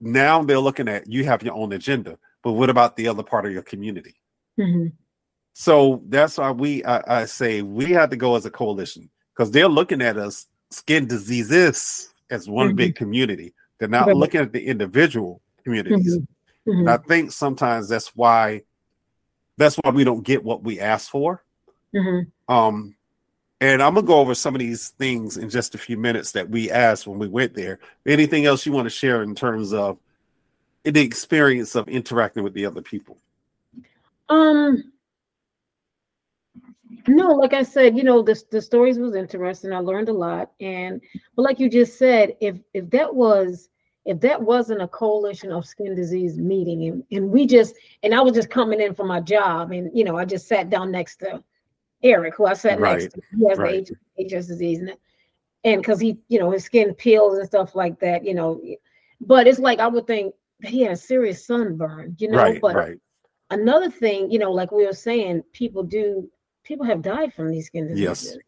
[0.00, 3.44] now they're looking at you have your own agenda, but what about the other part
[3.46, 4.14] of your community?
[4.58, 4.92] Mhm.
[5.54, 9.50] So that's why we I, I say we have to go as a coalition because
[9.50, 12.76] they're looking at us skin diseases as one Mhm.
[12.76, 13.54] big community.
[13.78, 16.18] They're not looking at the individual communities.
[16.18, 16.26] Mhm.
[16.66, 16.78] Mhm.
[16.80, 18.62] And I think sometimes that's why
[19.56, 21.42] that's why we don't get what we ask for.
[21.94, 22.30] Mhm.
[22.48, 22.94] Um
[23.60, 26.48] and I'm gonna go over some of these things in just a few minutes that
[26.48, 27.80] we asked when we went there.
[28.06, 29.98] Anything else you want to share in terms of
[30.84, 33.18] the experience of interacting with the other people?
[34.28, 34.92] Um.
[37.08, 39.72] No, like I said, you know, the the stories was interesting.
[39.72, 41.00] I learned a lot, and
[41.34, 43.70] but like you just said, if if that was
[44.04, 48.20] if that wasn't a coalition of skin disease meeting, and, and we just and I
[48.20, 51.16] was just coming in for my job, and you know, I just sat down next
[51.16, 51.42] to
[52.02, 53.22] Eric, who I sat Right, next to.
[53.36, 53.90] He has right.
[54.16, 54.96] the HS disease, and
[55.64, 58.60] and because he, you know, his skin peels and stuff like that, you know.
[59.20, 62.38] But it's like I would think he had serious sunburn, you know.
[62.38, 62.98] right, but right.
[63.50, 66.28] another thing, you know, like we were saying, people do
[66.68, 68.36] people have died from these skin diseases.
[68.36, 68.38] Yes.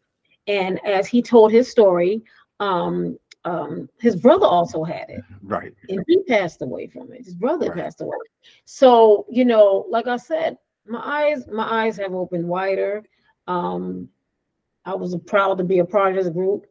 [0.47, 2.21] And as he told his story,
[2.59, 5.73] um, um, his brother also had it, Right.
[5.89, 7.25] and he passed away from it.
[7.25, 7.79] His brother Right.
[7.83, 8.17] passed away.
[8.65, 13.03] So, you know, like I said, my eyes, my eyes have opened wider.
[13.47, 14.07] Um,
[14.85, 16.67] I was proud to be a part of this group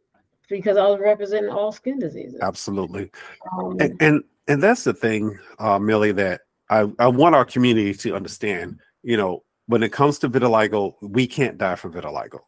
[0.48, 2.40] because I was representing all skin diseases.
[2.40, 3.10] Absolutely.
[3.52, 7.94] Um, and and, and that's the thing uh millie that I, I want our community
[7.94, 12.40] to understand you know when it comes to vitiligo we can't die from vitiligo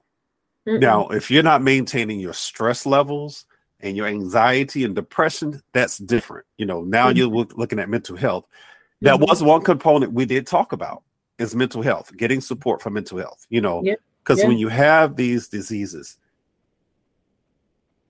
[0.66, 0.80] mm-mm.
[0.80, 3.46] now if you're not maintaining your stress levels
[3.80, 7.16] and your anxiety and depression that's different you know now Mhm.
[7.16, 8.46] you're looking at mental health
[9.02, 9.28] that Mhm.
[9.28, 11.02] was one component we did talk about
[11.38, 13.82] is mental health getting support for mental health you know
[14.22, 14.48] because Yeah.
[14.48, 16.18] when you have these diseases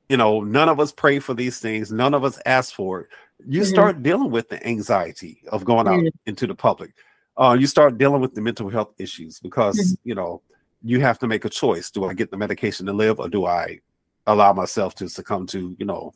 [0.09, 3.09] you know none of us pray for these things none of us ask for it
[3.47, 3.67] you Mhm.
[3.67, 6.11] start dealing with the anxiety of going out Yeah.
[6.27, 6.93] into the public
[7.37, 9.99] uh, you start dealing with the mental health issues because Mhm.
[10.05, 10.43] you know
[10.83, 13.47] you have to make a choice do i get the medication to live or do
[13.47, 13.79] i
[14.27, 16.13] allow myself to succumb to you know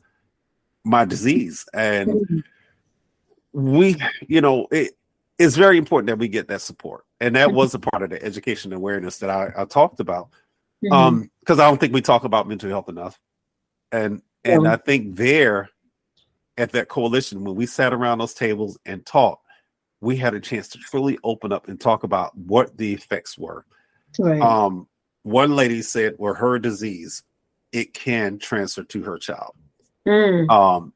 [0.83, 2.43] my disease and Mhm.
[3.53, 4.97] we you know it
[5.39, 7.53] it's very important that we get that support and that Mhm.
[7.53, 10.29] was a part of the education awareness that i, I talked about
[10.83, 10.91] Mhm.
[10.91, 13.19] um because i don't think we talk about mental health enough
[13.91, 15.69] and and i think there
[16.57, 19.46] at that coalition when we sat around those tables and talked
[20.01, 23.65] we had a chance to truly open up and talk about what the effects were
[24.19, 24.41] right.
[24.41, 24.87] um
[25.23, 27.23] one lady said well her disease
[27.71, 29.53] it can transfer to her child
[30.05, 30.49] Mm.
[30.49, 30.93] um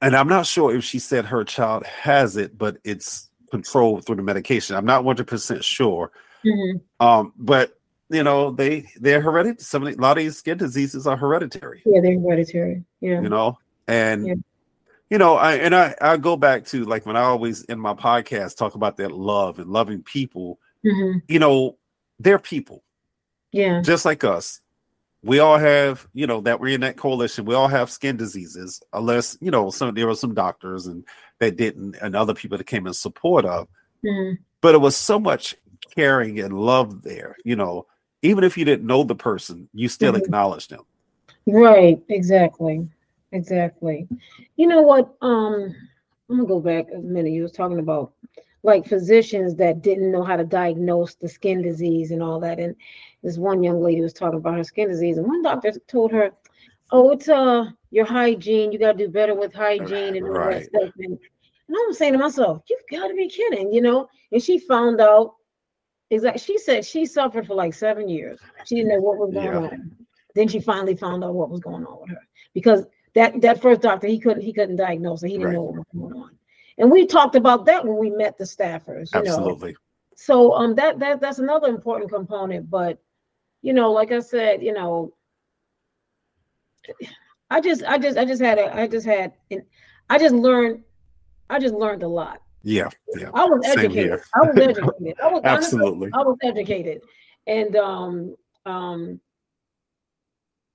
[0.00, 4.16] and i'm not sure if she said her child has it but it's controlled through
[4.16, 6.12] the medication i'm not 100% sure
[6.44, 6.80] Mhm.
[7.00, 7.78] um but
[8.10, 11.16] you know they they're hereditary some of the, a lot of these skin diseases are
[11.16, 12.84] hereditary Yeah, they're hereditary.
[13.00, 13.20] Yeah.
[13.22, 14.34] you know and Yeah.
[15.10, 17.94] You know i and i i go back to like when i always in my
[17.94, 21.76] podcast talk about that love and loving people hmm you know
[22.18, 22.82] they're people
[23.52, 23.82] Yeah.
[23.82, 24.60] just like us
[25.22, 28.82] we all have you know that we're in that coalition we all have skin diseases
[28.92, 31.04] unless you know some there were some doctors and
[31.40, 33.68] that didn't and other people that came in support of
[34.04, 34.38] Mhm.
[34.60, 35.54] but it was so much
[35.94, 37.86] caring and love there you know
[38.22, 40.18] even if you didn't know the person you still Mhm.
[40.22, 40.82] acknowledge them
[41.46, 42.02] Right.
[42.08, 42.88] Exactly.
[43.34, 44.08] Exactly.
[44.56, 45.14] You know what?
[45.20, 45.74] Um,
[46.30, 47.32] I'm gonna go back a minute.
[47.32, 48.12] You was talking about
[48.62, 52.58] like physicians that didn't know how to diagnose the skin disease and all that.
[52.60, 52.74] And
[53.22, 56.30] this one young lady was talking about her skin disease, and one doctor told her,
[56.92, 58.72] "Oh, it's uh your hygiene.
[58.72, 61.18] You gotta do better with hygiene and all that stuff." And,
[61.68, 64.08] and I'm saying to myself, "You've got to be kidding," you know.
[64.32, 65.34] And she found out
[66.10, 66.40] exactly.
[66.40, 68.40] She said she suffered for like seven years.
[68.64, 69.58] She didn't know what was going Yeah.
[69.58, 69.96] on.
[70.36, 72.22] Then she finally found out what was going on with her
[72.54, 75.28] because that that first doctor he couldn't he couldn't diagnose it.
[75.28, 75.54] He didn't Right.
[75.54, 76.38] know what was going on.
[76.78, 79.14] And we talked about that when we met the staffers.
[79.14, 79.76] You know, absolutely
[80.16, 82.98] so um that that that's another important component but
[83.62, 85.12] you know like i said you know
[87.50, 89.32] i just i just i just had a i just had
[90.10, 90.82] i just learned
[91.50, 95.40] i just learned a lot yeah yeah i was educated i was educated i was
[95.44, 97.02] absolutely honestly, i was educated
[97.46, 99.20] and um um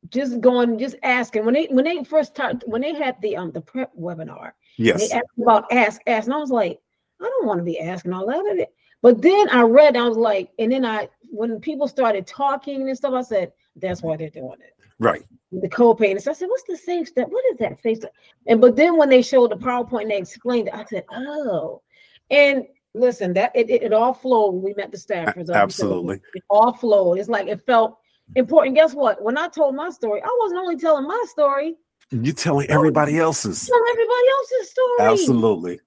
[0.08, 3.52] just going just asking when they when they first talked when they had the um
[3.52, 6.80] the prep webinar yes they asked about ask ask and i was like
[7.22, 8.68] i don't want to be asking all that
[9.02, 12.98] but then I read, I was like, and then I, when people started talking and
[12.98, 14.74] stuff, I said, that's why they're doing it.
[15.00, 15.24] Right.
[15.52, 16.22] The co-payment.
[16.22, 17.30] So I said, what's the safe step?
[17.30, 18.14] What is that safe step?
[18.48, 21.82] And but then when they showed the PowerPoint and they explained it, I said, oh.
[22.30, 25.50] And listen, that it, it, it all flowed when we met the staffers.
[25.50, 26.16] Absolutely.
[26.16, 27.20] It, it all flowed.
[27.20, 28.00] It's like it felt
[28.36, 28.76] important.
[28.76, 29.22] Guess what?
[29.22, 31.76] When I told my story, I wasn't only telling my story.
[32.12, 33.68] You're telling everybody else's.
[33.68, 35.12] Telling everybody else's story.
[35.12, 35.80] Absolutely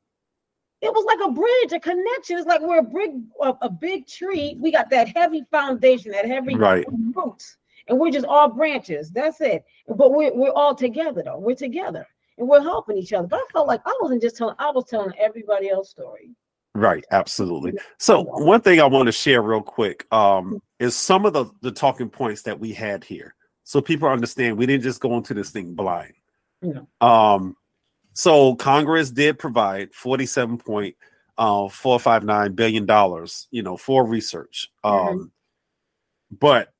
[0.83, 2.39] it was like a bridge, a connection.
[2.39, 4.57] It's like we're a big, a, a big tree.
[4.59, 6.85] We got that heavy foundation, that heavy right.
[7.15, 9.13] roots, and we're just all branches.
[9.13, 9.65] That's it.
[9.87, 11.39] But we're we're all together though.
[11.39, 12.05] We're together
[12.37, 13.29] and we're helping each other.
[13.29, 16.31] But I felt like I wasn't just telling, I was telling everybody else story.
[16.75, 17.75] Right, absolutely.
[17.99, 21.71] So one thing I want to share real quick um, is some of the the
[21.71, 25.51] talking points that we had here, so people understand we didn't just go into this
[25.51, 26.15] thing blind.
[26.63, 26.81] Yeah.
[27.03, 27.57] Um,
[28.15, 30.97] so Congress did provide forty-seven point
[31.37, 34.71] uh, four five nine billion dollars, you know, for research.
[34.83, 35.09] Mm-hmm.
[35.09, 35.33] Um,
[36.31, 36.73] but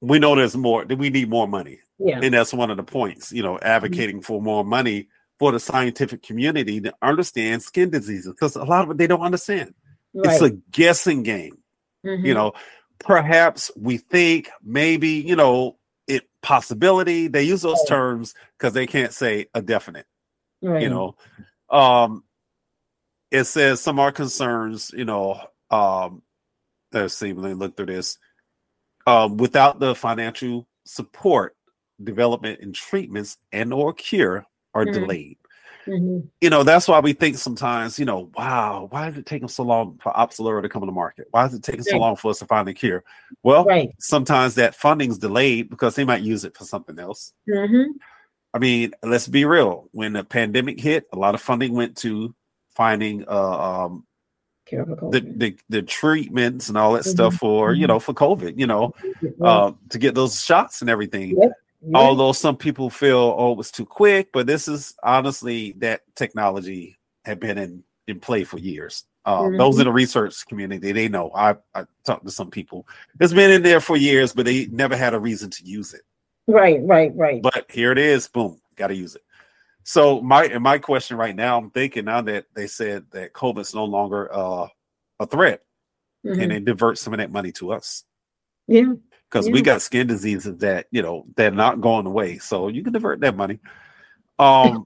[0.00, 0.84] we know there's more.
[0.84, 2.18] That we need more money, yeah.
[2.20, 3.30] and that's one of the points.
[3.30, 3.66] You know, Mm-hmm.
[3.66, 4.24] advocating mm-hmm.
[4.24, 5.06] for more money
[5.38, 9.20] for the scientific community to understand skin diseases because a lot of it they don't
[9.20, 9.74] understand.
[10.14, 10.32] Right.
[10.32, 11.58] It's a guessing game.
[12.04, 12.24] Mm-hmm.
[12.24, 12.52] You know,
[12.98, 17.28] perhaps we think maybe you know it possibility.
[17.28, 20.06] They use those terms because they can't say a definite.
[20.62, 20.82] Right.
[20.82, 21.16] You know,
[21.68, 22.24] um,
[23.30, 24.90] it says some are concerns.
[24.96, 26.22] You know, um,
[26.92, 27.32] let's see.
[27.32, 28.18] Let me look through this.
[29.06, 31.56] Um, without the financial support,
[32.02, 34.46] development and treatments and or cure
[34.76, 34.92] are Mhm.
[34.92, 35.38] delayed.
[35.86, 36.28] Mhm.
[36.40, 39.62] You know, that's why we think sometimes, you know, wow, why is it taking so
[39.62, 41.28] long for Opzelura to come the market?
[41.30, 43.04] Why is it taking so long for us to find a cure?
[43.42, 43.90] Well, Right.
[43.98, 47.32] sometimes that funding's delayed because they might use it for something else.
[47.48, 47.92] Mm-hmm.
[48.52, 49.88] I mean, let's be real.
[49.92, 52.34] When the pandemic hit, a lot of funding went to
[52.70, 54.04] finding uh, um,
[55.12, 57.88] the, the the treatments and all that stuff Mhm, for you mhm.
[57.88, 58.58] know for COVID.
[58.58, 59.44] You know, Mm-hmm.
[59.44, 61.40] uh, to get those shots and everything.
[61.40, 61.52] Yep.
[61.94, 66.98] Although some people feel oh it was too quick, but this is honestly that technology
[67.24, 69.04] had been in in play for years.
[69.24, 69.80] Um, Those Mhm.
[69.80, 71.30] in the research community, they know.
[71.34, 72.86] I I talked to some people.
[73.20, 76.02] It's been in there for years, but they never had a reason to use it.
[76.48, 77.42] right, right, right.
[77.42, 79.22] But here it is, boom, got to use it.
[79.82, 83.74] So my and my question right now, I'm thinking now that they said that COVID's
[83.74, 84.68] no longer uh,
[85.20, 85.62] a threat,
[86.24, 86.42] Mhm.
[86.42, 88.04] and they divert some of that money to us
[88.68, 88.94] yeah,
[89.30, 92.38] because we got skin diseases that you know they're not going away.
[92.38, 93.58] So you can divert that money.
[94.38, 94.84] Um,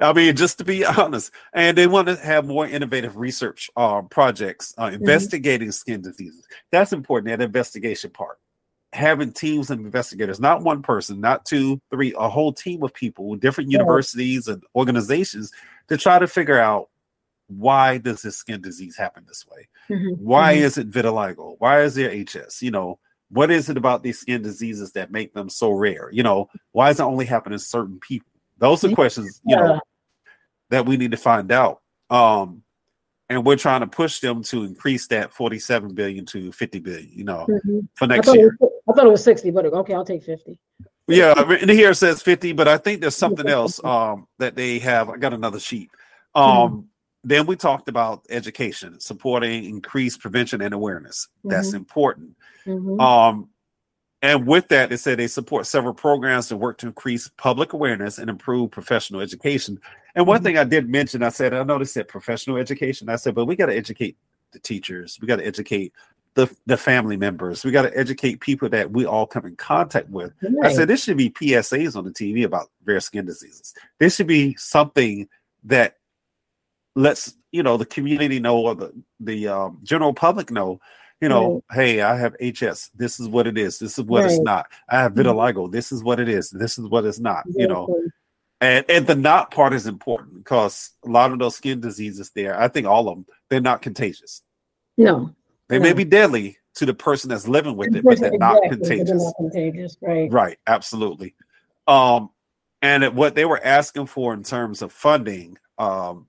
[0.00, 4.02] I mean, just to be honest, and they want to have more innovative research uh,
[4.02, 6.46] projects uh, investigating skin diseases.
[6.72, 7.28] That's important.
[7.28, 8.38] That investigation part,
[8.92, 13.28] having teams of investigators, not one person, not two, three, a whole team of people
[13.28, 13.78] with different Yeah.
[13.78, 15.52] universities and organizations
[15.88, 16.88] to try to figure out
[17.46, 20.16] why does this skin disease happen this way Mhm.
[20.18, 20.60] why Mhm.
[20.60, 22.96] is it vitiligo why is there hs you know
[23.30, 26.08] what is it about these skin diseases that make them so rare?
[26.12, 28.30] You know why is it only happen in certain people?
[28.58, 29.80] Those are questions you know
[30.70, 31.80] that we need to find out.
[32.10, 32.62] Um
[33.28, 37.24] and we're trying to push them to increase that 47 billion to 50 billion you
[37.24, 37.86] know Mhm.
[37.94, 38.56] for next it year.
[38.60, 40.58] was, I thought it was 60, but okay, I'll take 50.
[41.06, 44.78] yeah and here it says 50 but i think there's something else um that they
[44.80, 45.08] have.
[45.08, 45.90] I got another sheet.
[46.34, 46.89] Um
[47.22, 53.00] then we talked about education supporting increased prevention and awareness that's important Mhm.
[53.00, 53.48] um
[54.22, 58.18] and with that, they said they support several programs to work to increase public awareness
[58.18, 59.80] and improve professional education.
[60.14, 60.44] And one Mhm.
[60.44, 63.08] thing I did mention, I said, I noticed that professional education.
[63.08, 64.18] I said, but we got to educate
[64.52, 65.16] the teachers.
[65.22, 65.94] We got to educate
[66.34, 67.64] the, the family members.
[67.64, 70.34] We got to educate people that we all come in contact with.
[70.62, 73.72] I said, this should be PSAs on the TV about rare skin diseases.
[73.98, 75.30] This should be something
[75.64, 75.96] that
[76.96, 80.80] lets, you know, the community know or the, the um, general public know,
[81.20, 82.90] you know, hey, I have HS.
[82.94, 83.78] This is what it is.
[83.78, 84.66] This is what it's not.
[84.88, 85.24] I have Mhm.
[85.24, 85.70] vitiligo.
[85.70, 86.50] This is what it is.
[86.50, 87.94] This is what it's not, you know.
[88.62, 92.58] And and the not part is important because a lot of those skin diseases there,
[92.60, 94.42] I think all of them, they're not contagious.
[94.96, 95.34] No.
[95.68, 98.68] They may be deadly to the person that's living with it, but they're not Exactly,
[98.68, 99.24] they're contagious.
[99.24, 100.30] not contagious, right?
[100.32, 101.34] Right, absolutely.
[101.86, 102.30] Um,
[102.82, 106.26] and what they were asking for in terms of funding um,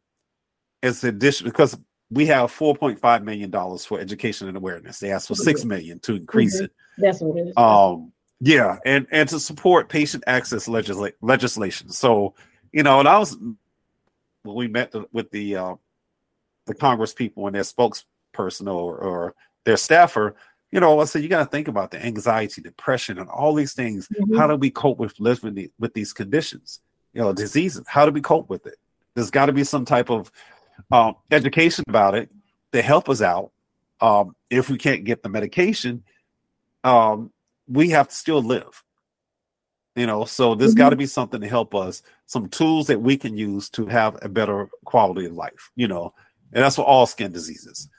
[0.82, 1.78] is addition because
[2.10, 5.00] we have 4.5 million dollars for education and awareness.
[5.00, 6.66] They asked for six million to increase Mhm.
[6.66, 6.72] it.
[6.98, 7.54] That's what it is.
[7.58, 11.90] Um, yeah, and and to support patient access legisla- legislation.
[11.90, 12.34] So,
[12.72, 13.38] you know, and I was
[14.44, 15.76] when we met the, with the uh,
[16.66, 20.36] the Congress people and their spokesperson or or their staffer,
[20.72, 23.74] you know, I said you got to think about the anxiety, depression, and all these
[23.74, 24.08] things.
[24.10, 24.38] Mhm.
[24.38, 26.82] How do we cope with living with these conditions?
[27.14, 27.86] You know, diseases.
[27.88, 28.76] How do we cope with it?
[29.14, 30.32] There's got to be some type of
[30.92, 32.30] um, education about it
[32.72, 33.52] to help us out.
[34.00, 36.04] Um, if we can't get the medication,
[36.84, 37.32] um,
[37.68, 38.84] we have to still live.
[39.96, 40.78] You know, so there's Mhm.
[40.78, 44.18] got to be something to help us, some tools that we can use to have
[44.22, 45.72] a better quality of life.
[45.76, 46.14] You know,
[46.54, 47.90] and that's for all skin diseases.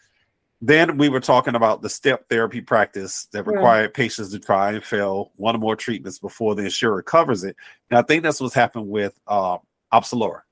[0.64, 4.84] Then we were talking about the step therapy practice that required patients to try and
[4.84, 7.56] fail one or more treatments before the insurer covers it.
[7.90, 9.58] And I think that's what's happened with uh,
[9.92, 10.42] Opzelura.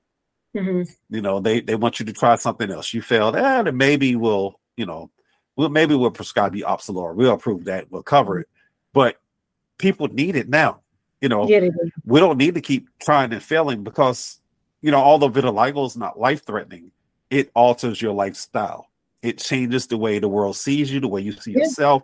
[0.55, 0.89] Mhm.
[1.09, 2.93] You know, they they want you to try something else.
[2.93, 5.09] You failed, and then maybe we'll, you know,
[5.55, 7.15] we'll maybe we'll prescribe you Opzelura.
[7.15, 7.89] We'll approve that.
[7.89, 8.47] We'll cover it.
[8.93, 9.17] But
[9.77, 10.81] people need it now.
[11.21, 11.69] You know, Yeah,
[12.05, 14.39] we don't need to keep trying and failing because
[14.81, 16.91] you know although vitiligo is not life threatening
[17.29, 18.87] it alters your lifestyle
[19.21, 21.59] it changes the way the world sees you the way you see Yeah.
[21.59, 22.01] yourself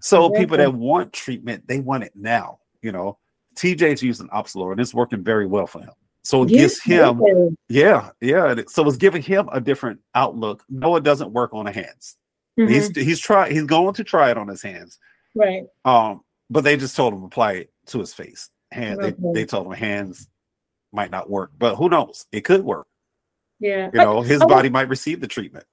[0.00, 0.58] so people Exactly.
[0.64, 3.18] that want treatment they want it now you know
[3.54, 5.92] tj's using Opzelura and it's working very well for him
[6.26, 7.22] so it gives him
[7.68, 8.10] yeah.
[8.20, 12.16] yeah so it's giving him a different outlook no it doesn't work on the hands
[12.58, 12.70] Mhm.
[12.70, 14.98] he's he's trying he's going to try it on his hands
[15.34, 15.64] right.
[15.84, 18.48] um, but they just told him apply it to his face.
[18.72, 19.32] Hand, they, Okay.
[19.34, 20.28] they told him hands
[20.92, 22.26] might not work, but who knows?
[22.32, 22.86] It could work.
[23.60, 23.90] Yeah.
[23.92, 25.66] You know, his I- I body might receive the treatment.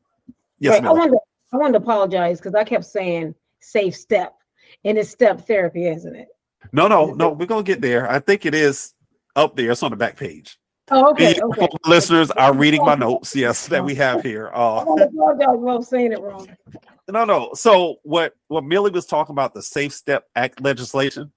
[0.60, 0.88] Yes, right.
[0.90, 1.18] I wanted,
[1.54, 4.36] I wanted to apologize because I kept saying safe step,
[4.84, 6.28] and it's step therapy, isn't it?
[6.72, 7.30] no, no, no.
[7.30, 8.10] We're gonna get there.
[8.10, 8.93] I think it is
[9.36, 9.72] up there.
[9.72, 10.58] It's on the back page.
[10.92, 11.40] Oh, okay.
[11.42, 11.68] Okay.
[11.86, 13.36] listeners are reading my notes.
[13.36, 14.50] Yes, that we have here.
[14.54, 16.48] Uh, want to apologize if I'm saying it wrong.
[17.10, 17.52] no, no.
[17.54, 21.32] So what what Millie was talking about the Safe Step Act legislation,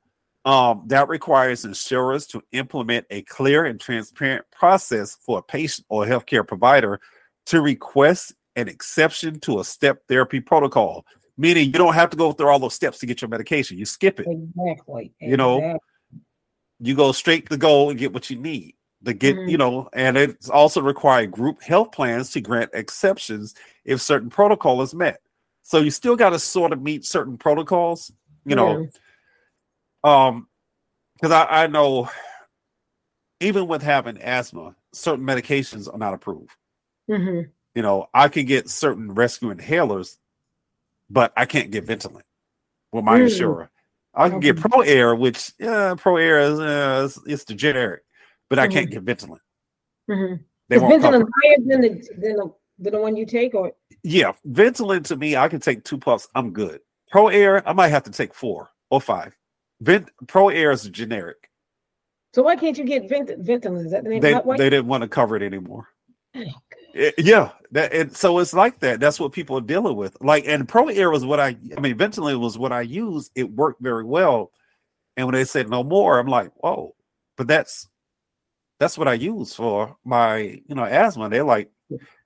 [0.44, 6.04] um, that requires insurers to implement a clear and transparent process for a patient or
[6.04, 7.00] healthcare provider
[7.46, 11.06] to request an exception to a step therapy protocol.
[11.38, 13.78] Meaning you don't have to go through all those steps to get your medication.
[13.78, 14.26] You skip it.
[14.26, 15.12] Exactly.
[15.20, 15.80] You know, Exactly.
[16.78, 18.74] You go straight to the goal and get what you need.
[19.04, 19.48] To get, Mhm.
[19.50, 23.54] you know, and it's also required group health plans to grant exceptions
[23.84, 25.20] if certain protocol is met.
[25.62, 28.10] So you still got to sort of meet certain protocols,
[28.44, 28.88] you know.
[30.02, 30.48] Um,
[31.14, 32.08] because I, I know
[33.40, 36.56] even with having asthma, certain medications are not approved.
[37.08, 37.50] Mhm.
[37.74, 40.16] You know, I can get certain rescue inhalers,
[41.10, 42.22] but I can't get Ventolin
[42.92, 43.24] with my Mm.
[43.24, 43.70] insurer.
[44.16, 48.02] I can get Pro Air, which yeah, Pro Air is uh, it's, it's the generic,
[48.48, 48.72] but I Mm-hmm.
[48.72, 49.38] can't get Ventolin.
[50.10, 50.40] Mhm.
[50.68, 51.02] They Is won't.
[51.02, 51.88] Ventolin higher than the
[52.18, 55.84] than the than the one you take, or Yeah, Ventolin to me, I can take
[55.84, 56.28] two puffs.
[56.34, 56.80] I'm good.
[57.10, 59.36] Pro Air, I might have to take four or five.
[59.80, 61.50] Vent Pro Air is generic.
[62.34, 63.84] so why can't you get Vent- Ventolin?
[63.84, 64.20] Is that the name?
[64.20, 65.88] They they didn't want to cover it anymore.
[66.34, 66.40] Oh,
[66.94, 69.00] Eh, yeah, that and so it's like that.
[69.00, 70.16] That's what people are dealing with.
[70.20, 73.32] Like, and Pro Air was what I, I mean, Ventolin was what I used.
[73.34, 74.52] It worked very well.
[75.16, 76.94] And when they said no more, I'm like, whoa,
[77.36, 77.88] but that's
[78.78, 81.28] that's what I use for my, you know, asthma.
[81.30, 81.70] They're like,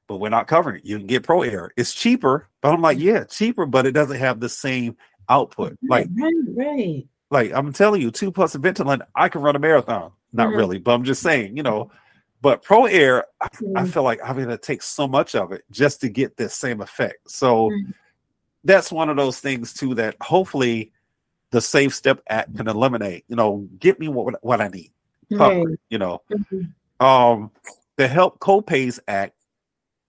[0.09, 0.85] but we're not covering it.
[0.85, 1.71] You can get Pro Air.
[1.77, 4.97] It's cheaper, but I'm like, yeah, cheaper, but it doesn't have the same
[5.29, 5.79] output.
[5.89, 7.07] Like, right, right.
[7.31, 10.11] like I'm telling you, two plus of Ventolin, I can run a marathon.
[10.33, 10.57] Not Mhm.
[10.57, 11.91] really, but I'm just saying, you know.
[12.43, 13.93] But Pro Air, I, I Mhm.
[13.93, 17.31] feel like I'm gonna take so much of it just to get this same effect.
[17.31, 17.95] So Mhm.
[18.65, 20.93] that's one of those things too that hopefully
[21.51, 23.25] the Safe Step Act can eliminate.
[23.29, 24.93] You know, get me what what I need.
[25.33, 25.65] right.
[25.91, 26.73] You know, Mhm.
[26.99, 27.51] um,
[27.97, 29.35] the Help Copays Act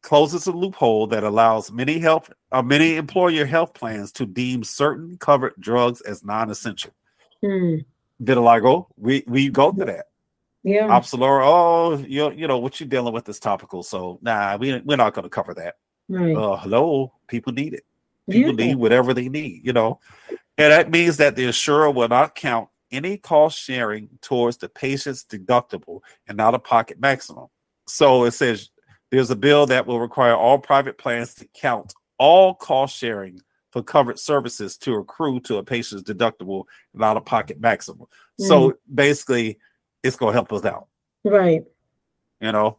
[0.02, 5.18] closes a loophole that allows many health, uh, many employer health plans to deem certain
[5.18, 6.92] covered drugs as non-essential
[7.44, 7.86] Mm.
[8.24, 10.08] vitiligo, we we go to that.
[10.64, 10.88] Yeah.
[10.88, 14.98] Opzelura, oh, you you know what you're dealing with is topical, so nah, we we're
[14.98, 15.76] not going to cover that.
[16.10, 16.36] right.
[16.36, 17.84] Uh, hello, people need it.
[18.30, 18.68] People Yeah.
[18.68, 20.00] need whatever they need, you know,
[20.30, 25.24] and that means that the insurer will not count any cost sharing towards the patient's
[25.24, 27.48] deductible and out of pocket maximum.
[27.88, 28.70] So it says
[29.10, 33.42] there's a bill that will require all private plans to count all cost sharing
[33.72, 38.06] for covered services to accrue to a patient's deductible and out of pocket maximum.
[38.38, 39.58] So basically,
[40.04, 40.88] it's going to help us out,
[41.24, 41.64] Right.
[42.40, 42.78] you know.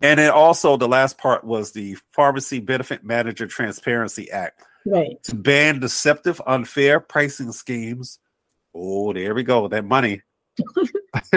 [0.00, 5.22] And then also the last part was the Pharmacy Benefit Manager Transparency Act Right.
[5.24, 8.18] to ban deceptive, unfair pricing schemes.
[8.74, 9.68] Oh, there we go.
[9.68, 10.22] That money.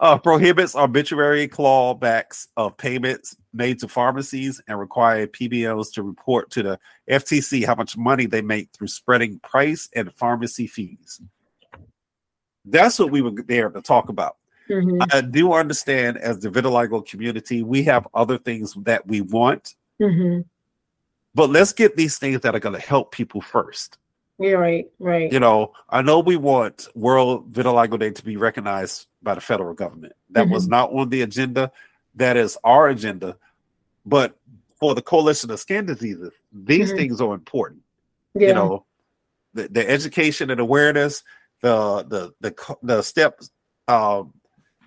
[0.00, 6.62] uh, prohibits arbitrary clawbacks of payments made to pharmacies and required PBMs to report to
[6.62, 6.78] the
[7.10, 11.20] FTC how much money they make through spreading price and pharmacy fees.
[12.70, 14.36] That's what we were there to talk about.
[14.68, 15.06] Mhm.
[15.12, 20.44] I do understand as the vitiligo community, we have other things that we want, Mhm.
[21.34, 23.98] but let's get these things that are going to help people first.
[24.38, 24.88] You're right.
[25.00, 25.32] Right.
[25.32, 29.74] You know, I know we want World Vitiligo Day to be recognized by the federal
[29.74, 30.12] government.
[30.30, 31.72] That was not on the agenda.
[32.14, 33.36] That is our agenda.
[34.06, 34.36] But
[34.78, 36.96] for the Coalition of Skin Diseases, these Mhm.
[36.96, 37.82] things are important.
[38.34, 38.48] Yeah.
[38.48, 38.84] You know,
[39.54, 41.24] the, the education and awareness,
[41.60, 43.50] the the the the steps,
[43.88, 44.32] um,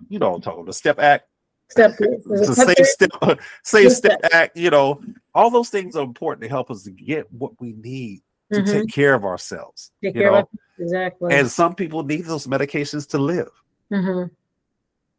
[0.10, 1.26] you know, I'm talking about, the Step Act,
[1.70, 1.98] Step.
[1.98, 4.58] the step Safe Step, Safe Step Act.
[4.58, 5.02] You know,
[5.34, 8.72] all those things are important to help us to get what we need to Mhm.
[8.72, 9.92] take care of ourselves.
[10.04, 10.38] Take you care know?
[10.40, 10.48] of
[10.78, 11.34] exactly.
[11.34, 13.50] And some people need those medications to live.
[13.92, 14.34] mm-hmm.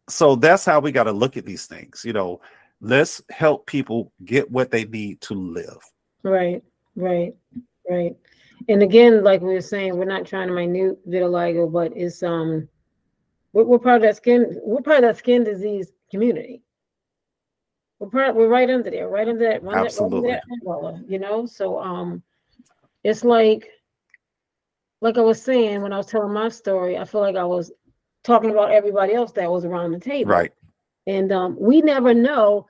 [0.08, 2.02] So that's how we got to look at these things.
[2.04, 2.40] You know,
[2.80, 5.78] let's help people get what they need to live.
[6.22, 6.62] Right,
[6.96, 7.34] right,
[7.88, 8.16] right.
[8.68, 12.68] And again, like we were saying, we're not trying to minute vitiligo, but it's um,
[13.52, 14.60] we're, we're part of that skin.
[14.62, 16.62] We're part of that skin disease community.
[17.98, 18.34] We're part.
[18.34, 19.62] We're right under there, right under that.
[19.62, 20.30] Right under Absolutely.
[20.32, 21.46] that umbrella, you know.
[21.46, 22.22] So um,
[23.04, 23.68] it's like,
[25.00, 27.72] like I was saying when I was telling my story, I feel like I was
[28.22, 30.30] talking about everybody else that was around the table.
[30.30, 30.52] Right.
[31.06, 32.66] And um, we never know.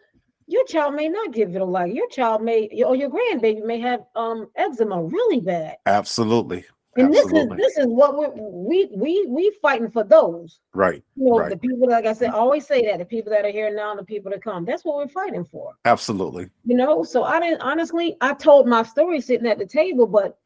[0.46, 1.94] Your child may not get vitiligo.
[1.94, 5.76] Your child may, or your grandbaby may have um eczema really bad.
[5.86, 6.64] Absolutely.
[6.96, 7.56] And Absolutely.
[7.56, 10.60] this is this is what we're we we we fighting for those.
[10.74, 11.02] right.
[11.16, 11.50] You know, Right.
[11.50, 13.90] the people like I said, I always say that the people that are here now
[13.92, 14.64] and the people that come.
[14.66, 15.72] That's what we're fighting for.
[15.86, 16.50] Absolutely.
[16.66, 18.16] You know, so I didn't honestly.
[18.20, 20.38] I told my story sitting at the table, but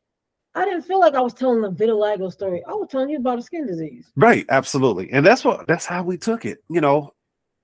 [0.54, 2.62] I didn't feel like I was telling the vitiligo story.
[2.66, 4.12] I was telling you about a skin disease.
[4.14, 4.46] Right.
[4.48, 5.10] Absolutely.
[5.10, 7.12] And that's what that's how we took it, you know.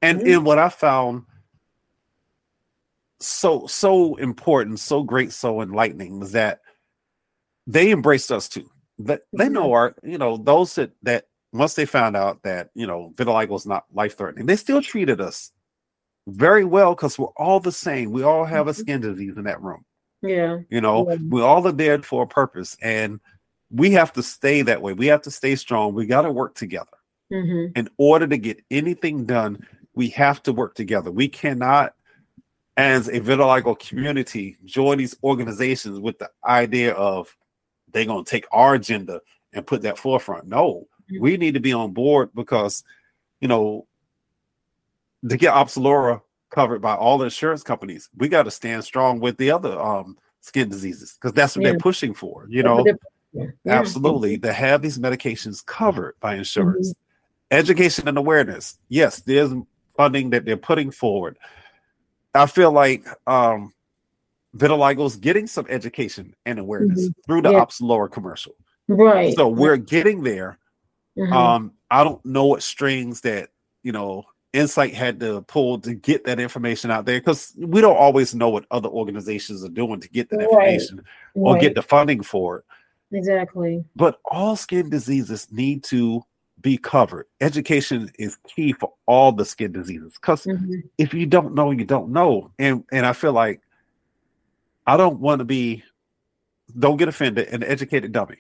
[0.03, 0.35] And Mhm.
[0.39, 1.23] and what I found
[3.27, 6.61] so so important, so great, so enlightening was that
[7.67, 8.69] they embraced us too.
[8.99, 12.87] That they know our, you know, those that that once they found out that you
[12.87, 15.53] know vitiligo is not life threatening, they still treated us
[16.29, 18.13] very well because we're all the same.
[18.13, 18.77] We all have a Mhm.
[18.77, 19.85] skin disease in that room.
[20.23, 20.59] Yeah.
[20.71, 21.17] You know, Yeah.
[21.29, 23.21] we all are there for a purpose, and
[23.71, 24.93] we have to stay that way.
[24.93, 25.95] We have to stay strong.
[25.95, 26.91] We got to work together
[27.31, 29.67] hmm in order to get anything done.
[29.95, 31.11] We have to work together.
[31.11, 31.95] We cannot,
[32.77, 37.35] as a vitiligo community, join these organizations with the idea of
[37.93, 39.21] they're going to take our agenda
[39.53, 40.47] and put that forefront.
[40.47, 40.87] No,
[41.21, 42.83] we need to be on board because,
[43.41, 43.87] you know,
[45.29, 49.37] to get Opzelura covered by all the insurance companies, we got to stand strong with
[49.37, 51.71] the other um, skin diseases because that's what Yeah.
[51.73, 52.47] they're pushing for.
[52.49, 52.99] You know, what they're-
[53.35, 53.47] yeah.
[53.65, 53.73] Yeah.
[53.73, 57.57] absolutely to have these medications covered by insurance Mm-hmm.
[57.59, 59.53] education and awareness yes there's
[59.97, 61.39] funding that they're putting forward
[62.35, 63.73] i feel like um
[64.57, 67.57] vitiligo's getting some education and awareness through the Mm-hmm.
[67.59, 67.65] Yeah.
[67.65, 68.55] Opzelura commercial
[68.89, 69.35] Right.
[69.35, 70.59] so we're getting there
[71.17, 71.33] Mhm.
[71.33, 73.51] um i don't know what strings that
[73.83, 74.25] you know
[74.55, 78.51] Incyte had to pull to get that information out there because we don't always know
[78.51, 80.51] what other organizations are doing to get that Right.
[80.53, 81.03] information
[81.35, 81.63] or Right.
[81.63, 82.65] get the funding for it
[83.17, 83.83] exactly.
[83.97, 86.23] but all skin diseases need to
[86.63, 87.27] be covered.
[87.41, 90.83] Education is key for all the skin diseases because Mhm.
[90.97, 92.53] if you don't know, you don't know.
[92.59, 93.61] And and I feel like
[94.87, 95.83] I don't want to be
[96.79, 98.39] don't get offended an educated dummy.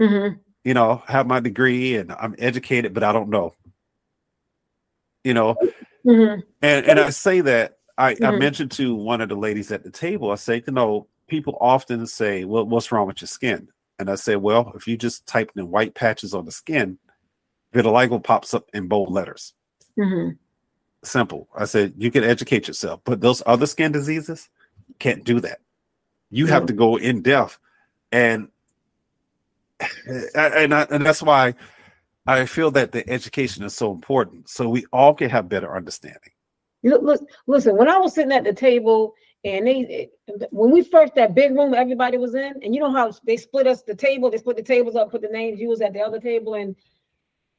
[0.00, 0.38] Mhm.
[0.64, 3.52] You know, have my degree and I'm educated, but I don't know.
[5.24, 5.56] You know,
[6.04, 6.42] Mhm.
[6.62, 8.38] and and I say that I, I Mhm.
[8.38, 12.06] mentioned to one of the ladies at the table, I say, you know, people often
[12.06, 13.68] say, Well, what's wrong with your skin?
[13.98, 16.98] And I say, Well, if you just type in white patches on the skin,
[17.76, 19.54] vitiligo pops up in bold letters.
[19.98, 20.38] Mhm.
[21.02, 21.48] Simple.
[21.56, 24.48] I said, you can educate yourself, but those other skin diseases
[24.98, 25.60] can't do that.
[26.30, 27.58] You have to go in depth.
[28.10, 28.48] And
[30.06, 31.54] and, I, and that's why
[32.26, 34.48] I feel that the education is so important.
[34.48, 36.32] So we all can have better understanding.
[36.82, 37.76] Look, look, listen.
[37.76, 39.14] When I was sitting at the table,
[39.44, 40.08] and they,
[40.50, 43.66] when we first that big room everybody was in, and you know how they split
[43.66, 45.60] us the table, they split the tables up, put the names.
[45.60, 46.74] You was at the other table, and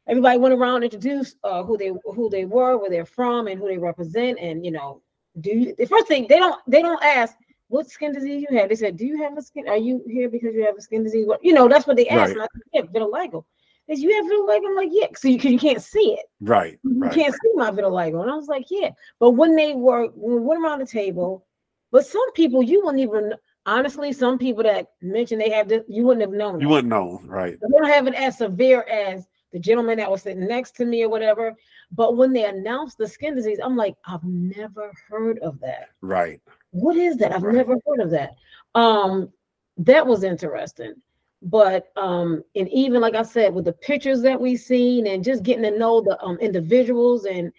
[0.07, 3.67] everybody went around introduced uh, who they who they were, where they're from, and who
[3.67, 4.39] they represent.
[4.39, 5.01] And you know,
[5.41, 7.35] do you, the first thing they don't they don't ask
[7.69, 8.69] what skin disease you have.
[8.69, 9.67] They said, "Do you have a skin?
[9.67, 12.07] Are you here because you have a skin disease?" What you know, that's what they
[12.07, 12.35] asked.
[12.35, 12.43] Right.
[12.43, 13.43] I said, "Yeah, vitiligo."
[13.87, 16.79] They said, "You have vitiligo?" I'm like, "Yeah." So you, you can't see it Right.
[16.83, 17.13] you Right.
[17.13, 18.21] can't see my vitiligo.
[18.21, 18.91] And I was like, yeah.
[19.19, 21.45] But when they were when we went around the table,
[21.91, 23.33] but some people you wouldn't even
[23.65, 26.61] honestly, some people that mentioned they have this, you wouldn't have known.
[26.61, 26.73] You that.
[26.73, 27.19] wouldn't know.
[27.25, 27.57] Right.
[27.59, 29.27] They don't have it as severe as
[29.57, 31.55] the gentleman that was sitting next to me or whatever.
[31.91, 35.89] But when they announced the skin disease, I'm like, I've never heard of that.
[36.01, 36.39] Right.
[36.71, 37.33] What is that?
[37.33, 37.55] I've Right.
[37.55, 38.35] never heard of that.
[38.75, 39.29] Um,
[39.77, 40.93] that was interesting.
[41.41, 45.43] But um, and even like I said, with the pictures that we've seen and just
[45.43, 47.51] getting to know the um individuals and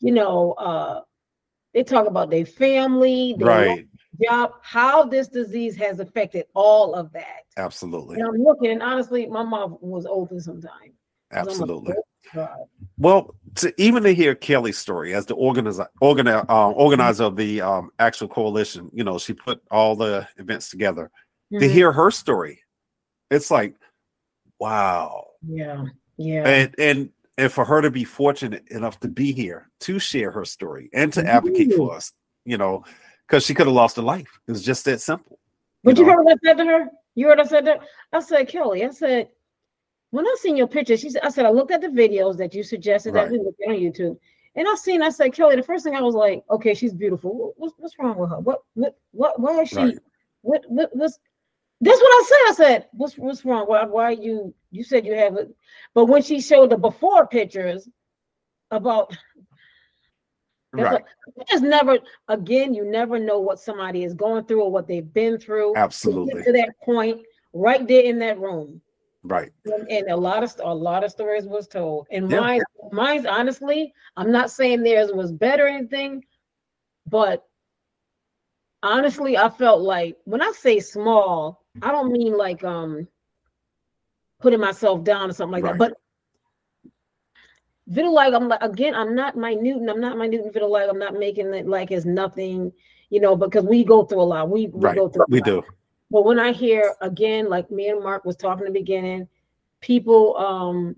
[0.00, 1.02] you know, uh
[1.74, 3.86] they talk about their family, their Right.
[4.22, 7.44] job, how this disease has affected all of that.
[7.58, 8.18] Absolutely.
[8.18, 10.95] And I'm looking, and honestly, my mom was open sometimes.
[11.30, 11.94] 'Cause I'm like, Absolutely.
[12.36, 12.68] "Oh,
[12.98, 17.60] Well, to even to hear Kelly's story as the organizer, organi- uh, organizer of the
[17.60, 21.10] um, actual coalition, you know, she put all the events together.
[21.52, 21.70] To Mhm.
[21.70, 22.62] hear her story,
[23.30, 23.76] it's like,
[24.58, 25.26] wow.
[25.46, 25.84] Yeah,
[26.16, 26.42] yeah.
[26.48, 30.44] And and and for her to be fortunate enough to be here to share her
[30.44, 32.12] story and to advocate for us,
[32.44, 32.84] you know,
[33.26, 34.40] because she could have lost her life.
[34.48, 35.38] It's just that simple.
[35.84, 36.12] But you know?
[36.12, 36.88] heard what I said to her?
[37.14, 37.80] You heard I said that?
[38.12, 39.28] I said, Kelly, I said,
[40.16, 42.54] when I seen your picture, she said, I said, I looked at the videos that
[42.54, 43.32] you suggested that Right.
[43.32, 44.16] we look on YouTube.
[44.54, 47.52] And I seen, I said, Kelly, the first thing I was like, okay, she's beautiful.
[47.58, 48.40] What's, what's wrong with her?
[48.40, 49.98] What, what, what, why is she, Right.
[50.40, 51.18] what, what, what's,
[51.82, 52.38] that's what I said.
[52.48, 53.66] I said, what's, what's wrong?
[53.66, 55.54] Why, why you, you said you have it.
[55.92, 57.86] But when she showed the before pictures
[58.70, 59.14] about
[60.72, 61.04] Right.
[61.48, 61.98] Just never,
[62.28, 65.72] again, you never know what somebody is going through or what they've been through.
[65.74, 66.34] to Absolutely.
[66.34, 67.22] get to that point,
[67.54, 68.82] right there in that room.
[69.26, 69.50] Right.
[69.64, 72.06] And, and a lot of a lot of stories was told.
[72.10, 72.40] And Yeah.
[72.40, 72.60] mine,
[72.92, 76.24] mine's honestly, I'm not saying theirs was better or anything,
[77.06, 77.44] but
[78.82, 83.08] honestly, I felt like when I say small, I don't mean like um
[84.40, 85.72] putting myself down or something like Right.
[85.72, 85.78] that.
[85.78, 85.94] But
[87.90, 90.88] vitiligo, I'm like again, I'm not minute, and I'm not minute in vitiligo.
[90.88, 92.72] I'm not making it like it's nothing,
[93.10, 94.48] you know, because we go through a lot.
[94.50, 94.96] We, we Right.
[94.96, 95.64] go through a We do.
[96.16, 99.28] But when I hear again, like me and Mark was talking in the beginning,
[99.82, 100.96] people um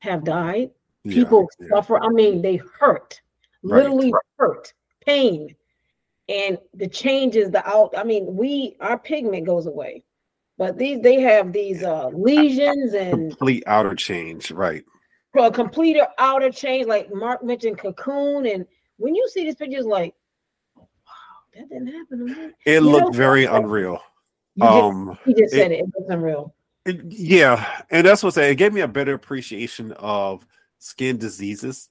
[0.00, 0.70] have died,
[1.02, 1.68] Yeah, people yeah.
[1.70, 1.98] suffer.
[1.98, 3.18] I mean, they hurt,
[3.62, 3.78] Right.
[3.84, 4.74] literally hurt,
[5.06, 5.56] pain.
[6.28, 10.04] And the changes, the out, I mean, we our pigment goes away.
[10.58, 14.50] But these they have these uh lesions and Complete outer change.
[14.50, 14.84] Right.
[15.38, 18.44] a complete outer change, like Mark mentioned cocoon.
[18.44, 18.66] And
[18.98, 20.14] when you see these pictures, like,
[20.76, 20.84] wow,
[21.54, 22.50] that didn't happen to me.
[22.66, 24.02] It You looked know, very like- unreal.
[24.60, 26.54] You just, Um he just said it, it was unreal.
[26.86, 28.50] It- yeah, and that's what I say.
[28.52, 30.46] It gave me a better appreciation of
[30.78, 31.88] skin diseases,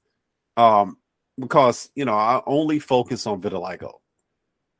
[0.57, 0.97] um,
[1.39, 3.93] because you know I only focus on vitiligo.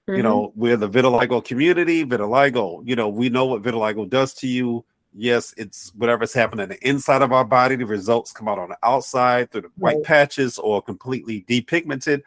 [0.08, 0.24] You Mhm.
[0.24, 2.04] know, we're the vitiligo community.
[2.06, 4.84] Vitiligo, you know, we know what vitiligo does to you.
[5.14, 7.76] Yes, it's whatever's happening on the inside of our body.
[7.76, 10.04] The results come out on the outside through the white Right.
[10.04, 12.22] patches or completely depigmented.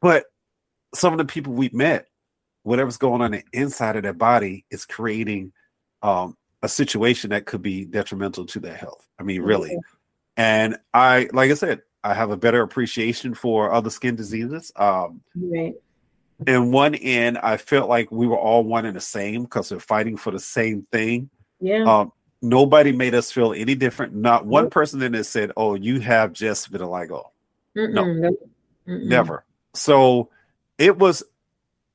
[0.00, 0.26] But
[0.94, 2.08] some of the people we've met,
[2.68, 5.52] whatever's going on the inside of their body is creating
[6.02, 9.06] um, a situation that could be detrimental to their health.
[9.18, 9.70] I mean, really.
[9.70, 9.80] Mhm.
[10.36, 14.70] And I, like I said, I have a better appreciation for other skin diseases.
[14.76, 15.74] Um, Right.
[16.46, 19.80] and one end, I felt like we were all one and the same because we're
[19.80, 21.30] fighting for the same thing.
[21.60, 21.82] Yeah.
[21.82, 24.14] Um, nobody made us feel any different.
[24.14, 24.72] Not one Nope.
[24.72, 27.24] person in there said, "Oh, you have just vitiligo."
[27.74, 27.84] no.
[28.04, 28.30] Mm-mm, no.
[28.86, 29.04] Mm-mm.
[29.06, 29.44] Never.
[29.74, 30.30] So
[30.78, 31.24] it was,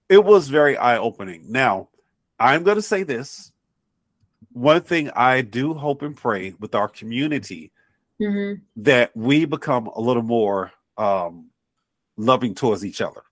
[0.09, 1.51] it was very eye opening.
[1.51, 1.89] Now,
[2.39, 3.51] I'm going to say this.
[4.51, 7.71] One thing I do hope and pray with our community
[8.21, 8.61] Mhm.
[8.77, 11.49] that we become a little more um,
[12.17, 13.23] loving towards each other.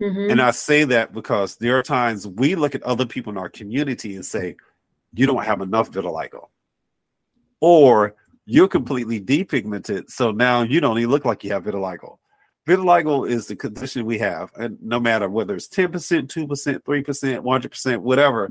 [0.00, 0.32] Mhm.
[0.32, 3.50] And I say that because there are times we look at other people in our
[3.50, 4.56] community and say,
[5.12, 6.48] you don't have enough vitiligo.
[7.60, 8.14] Or
[8.46, 10.10] you're completely depigmented.
[10.10, 12.18] So now you don't even look like you have vitiligo.
[12.66, 14.52] Vitiligo is the condition we have.
[14.56, 15.88] And no matter whether it's 10%,
[16.28, 18.50] 2%, 3%, 100%, whatever,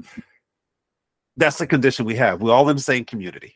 [1.38, 2.42] that's the condition we have.
[2.42, 3.56] We're all in the same community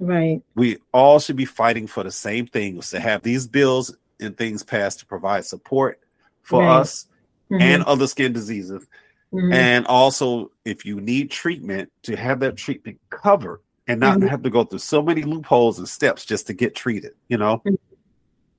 [0.00, 0.42] Right.
[0.56, 4.62] we all should be fighting for the same things to have these bills and things
[4.64, 6.00] passed to provide support
[6.42, 6.80] for Right.
[6.80, 7.06] us
[7.50, 7.60] Mhm.
[7.62, 8.86] and other skin diseases
[9.32, 9.54] Mhm.
[9.54, 14.28] and also if you need treatment to have that treatment covered and not Mhm.
[14.28, 17.62] have to go through so many loopholes and steps just to get treated you know
[17.64, 17.78] Mhm.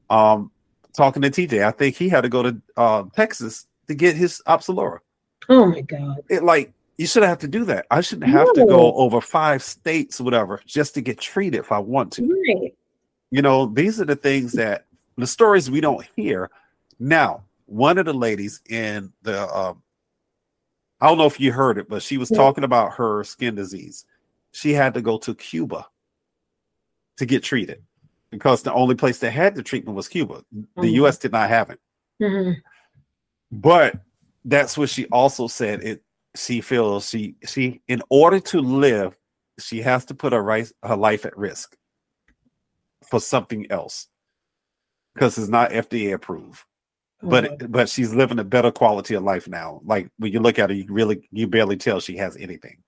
[0.10, 0.52] um
[0.96, 4.42] talking to tj i think he had to go to uh, texas to get his
[4.48, 5.00] Opzelura
[5.50, 6.18] oh my God.
[6.30, 7.86] it like you shouldn't have to do that.
[7.92, 11.78] I shouldn't have to go over five states whatever just to get treated if i
[11.78, 12.24] want to.
[12.24, 12.74] Right.
[13.32, 14.86] you know these are the things that
[15.18, 16.50] the stories we don't hear.
[17.00, 19.82] Now one of the ladies in the um
[21.02, 22.38] i don't know if you heard it but she was Yeah.
[22.38, 24.06] talking about her skin disease.
[24.54, 25.86] She had to go to cuba
[27.18, 27.82] to get treated
[28.36, 31.08] because the only place that had the treatment was cuba the Mhm.
[31.08, 31.80] us did not have it
[32.22, 32.56] Mhm.
[33.52, 34.00] but
[34.44, 36.04] that's what she also said it
[36.36, 39.18] she feels she she in order to live
[39.60, 41.76] she has to put her right her life at risk
[43.10, 44.08] for something else
[45.14, 46.62] because it's not FDA approved.
[47.24, 47.72] But Mhm.
[47.72, 49.80] but she's living a better quality of life now.
[49.86, 52.84] Like when you look at her, you really you barely tell she has anything.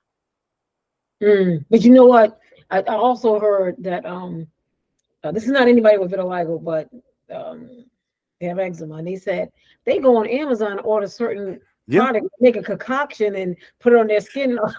[1.23, 2.37] Mm, But you know what?
[2.69, 4.47] I, I also heard that um,
[5.23, 6.89] uh, this is not anybody with vitiligo, but
[7.33, 7.85] um,
[8.39, 9.49] they have eczema, and they said
[9.85, 12.03] they go on Amazon and order certain Yeah.
[12.03, 14.57] products, make a concoction, and put it on their skin.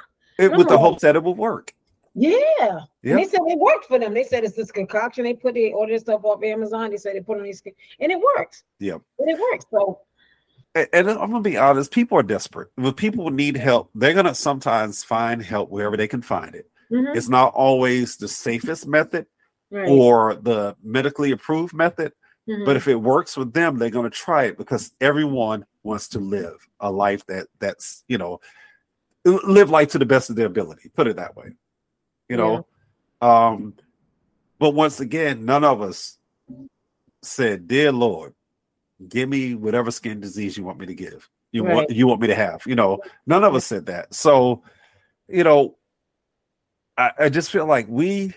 [0.41, 1.75] It, with the hopes that it will work.
[2.15, 2.79] yeah, Yeah.
[3.03, 4.15] and they said it worked for them.
[4.15, 5.25] They said it's this concoction.
[5.25, 6.91] They put they order stuff off Amazon.
[6.93, 8.63] They said they put it on their skin, and it works.
[8.79, 8.99] Yeah.
[9.19, 9.65] and it works.
[9.73, 9.99] So
[10.77, 12.69] And I'm gonna be honest, people are desperate.
[12.77, 16.71] When people need help, they're gonna sometimes find help wherever they can find it.
[16.93, 19.27] mhm, It's not always the safest method
[19.71, 19.89] right.
[19.89, 22.13] or the medically approved method,
[22.49, 26.19] mhm, but if it works with them, they're gonna try it because everyone wants to
[26.19, 28.41] live a life that that's you know
[29.25, 30.91] live life to the best of their ability.
[30.95, 31.53] Put it that way.
[32.29, 32.67] You know.
[33.21, 33.75] Um,
[34.59, 36.19] but once again, none of us
[37.23, 38.35] said, "Dear Lord,
[39.09, 41.29] give me whatever skin disease you want me to give.
[41.53, 44.15] You want you want me to have." You know, none of us said that.
[44.15, 44.63] So,
[45.29, 45.77] you know,
[46.97, 48.35] I, I just feel like we,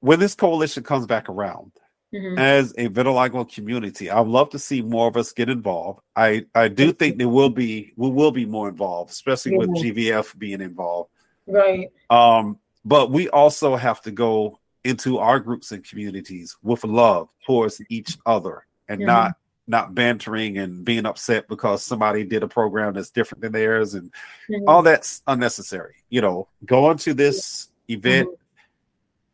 [0.00, 1.72] when this coalition comes back around,
[2.14, 6.00] mhm, as a vitiligo community, I'd love to see more of us get involved.
[6.16, 9.82] I I do think there will be we will be more involved, especially with Yeah.
[9.82, 11.10] GVF being involved.
[11.46, 11.90] right.
[12.10, 17.80] Um, but we also have to go into our groups and communities with love towards
[17.90, 19.06] each other and Mhm.
[19.06, 19.36] not
[19.70, 24.10] not bantering and being upset because somebody did a program that's different than theirs and
[24.48, 25.96] mhm, all that's unnecessary.
[26.08, 28.28] You know, going to this event,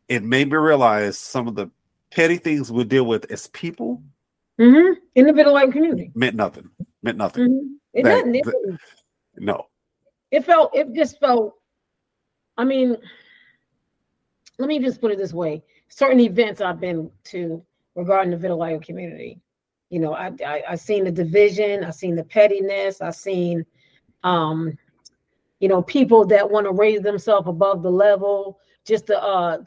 [0.07, 1.69] it made me realize some of the
[2.11, 4.01] petty things we deal with as people
[4.59, 4.95] mhm.
[5.15, 6.11] In the vitiligo community.
[6.15, 6.69] meant nothing.
[7.03, 7.49] Meant nothing.
[7.49, 7.69] Mhm.
[7.93, 8.35] It That- doesn't.
[8.35, 8.77] It, that-.
[9.37, 9.67] No.
[10.31, 10.75] it felt.
[10.75, 11.55] It just felt.
[12.57, 12.95] I mean,
[14.57, 17.63] let me just put it this way: certain events I've been to
[17.95, 19.41] regarding the vitiligo community.
[19.89, 21.83] You know, I I I seen the division.
[21.83, 23.01] I seen the pettiness.
[23.01, 23.65] I seen,
[24.23, 24.77] um,
[25.59, 28.59] you know, people that want to raise themselves above the level.
[28.85, 29.59] Just to uh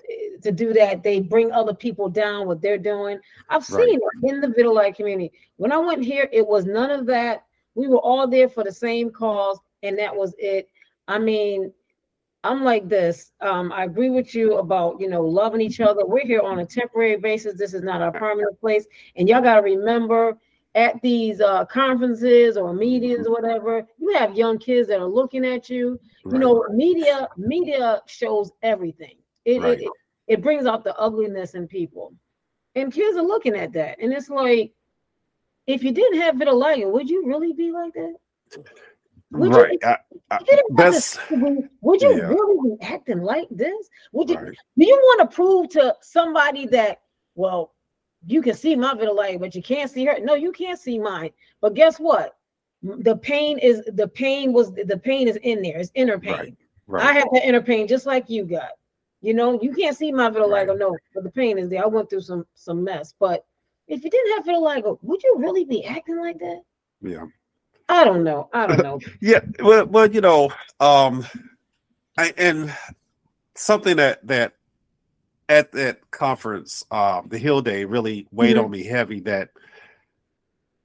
[0.42, 3.18] to do that, they bring other people down what they're doing.
[3.48, 3.92] I've Right.
[3.92, 5.32] seen it in the vitiligo community.
[5.56, 7.44] When I went here, it was none of that.
[7.74, 10.68] We were all there for the same cause, and that was it.
[11.08, 11.72] I mean,
[12.44, 13.32] I'm like this.
[13.40, 16.04] Um, I agree with you about you know loving each other.
[16.06, 17.58] We're here on a temporary basis.
[17.58, 20.38] This is not our permanent place, and y'all gotta remember
[20.78, 25.44] at these uh, conferences or meetings or whatever, you have young kids that are looking
[25.44, 25.98] at you.
[26.32, 29.16] You know, media media shows everything.
[29.44, 29.80] It, Right.
[29.80, 29.90] it,
[30.34, 32.12] it brings out the ugliness in people,
[32.76, 34.72] and kids are looking at that, and it's like,
[35.66, 38.14] if you didn't have vitiligo, would you really be like that?
[39.32, 39.78] Would you- right.
[39.84, 39.98] I-
[40.30, 41.18] I- You that's
[41.86, 42.28] would you yeah.
[42.34, 43.82] really be acting like this?
[44.12, 44.56] Would you right.
[44.78, 47.00] do you want to prove to somebody that
[47.34, 47.62] well
[48.26, 50.18] you can see my vitiligo but you can't see her.
[50.20, 51.30] No you can't see mine.
[51.60, 52.36] But guess what?
[52.82, 55.78] The pain is the pain was the pain is in there.
[55.78, 56.56] It's inner pain.
[56.86, 57.04] Right.
[57.04, 58.70] i have the inner pain just like you got.
[59.20, 60.78] You know you can't see my vitiligo Right.
[60.78, 61.82] no but the pain is there.
[61.82, 63.14] I went through some some mess.
[63.18, 63.44] But
[63.86, 66.62] if you didn't have vitiligo would you really be acting like that?
[67.02, 67.26] Yeah.
[67.88, 68.48] i don't know.
[68.52, 69.00] I don't know.
[69.20, 70.50] Yeah, well, well, you know,
[70.80, 71.24] um,
[72.16, 72.74] I, and
[73.54, 74.54] something that that
[75.48, 78.64] at that conference, um, the Hill Day, really weighed Mhm.
[78.64, 79.20] on me heavy.
[79.20, 79.50] That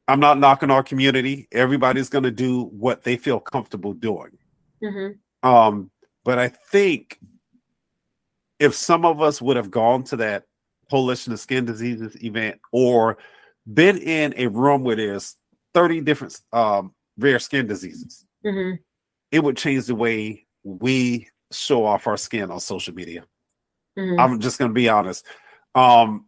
[0.08, 1.48] I'm not knocking our community.
[1.52, 4.38] Everybody's going to do what they feel comfortable doing.
[4.82, 5.18] Mhm.
[5.44, 5.92] Um,
[6.26, 7.20] but I think
[8.60, 10.46] if some of us would have gone to that
[10.90, 13.18] Coalition of Skin Diseases event or
[13.74, 15.36] been in a room where there's
[15.74, 18.80] 30 different um, rare skin diseases, Mhm.
[19.32, 23.26] it would change the way we show off our skin on social media.
[23.98, 24.20] Mhm.
[24.20, 25.26] I'm just going to be honest.
[25.76, 26.26] Um,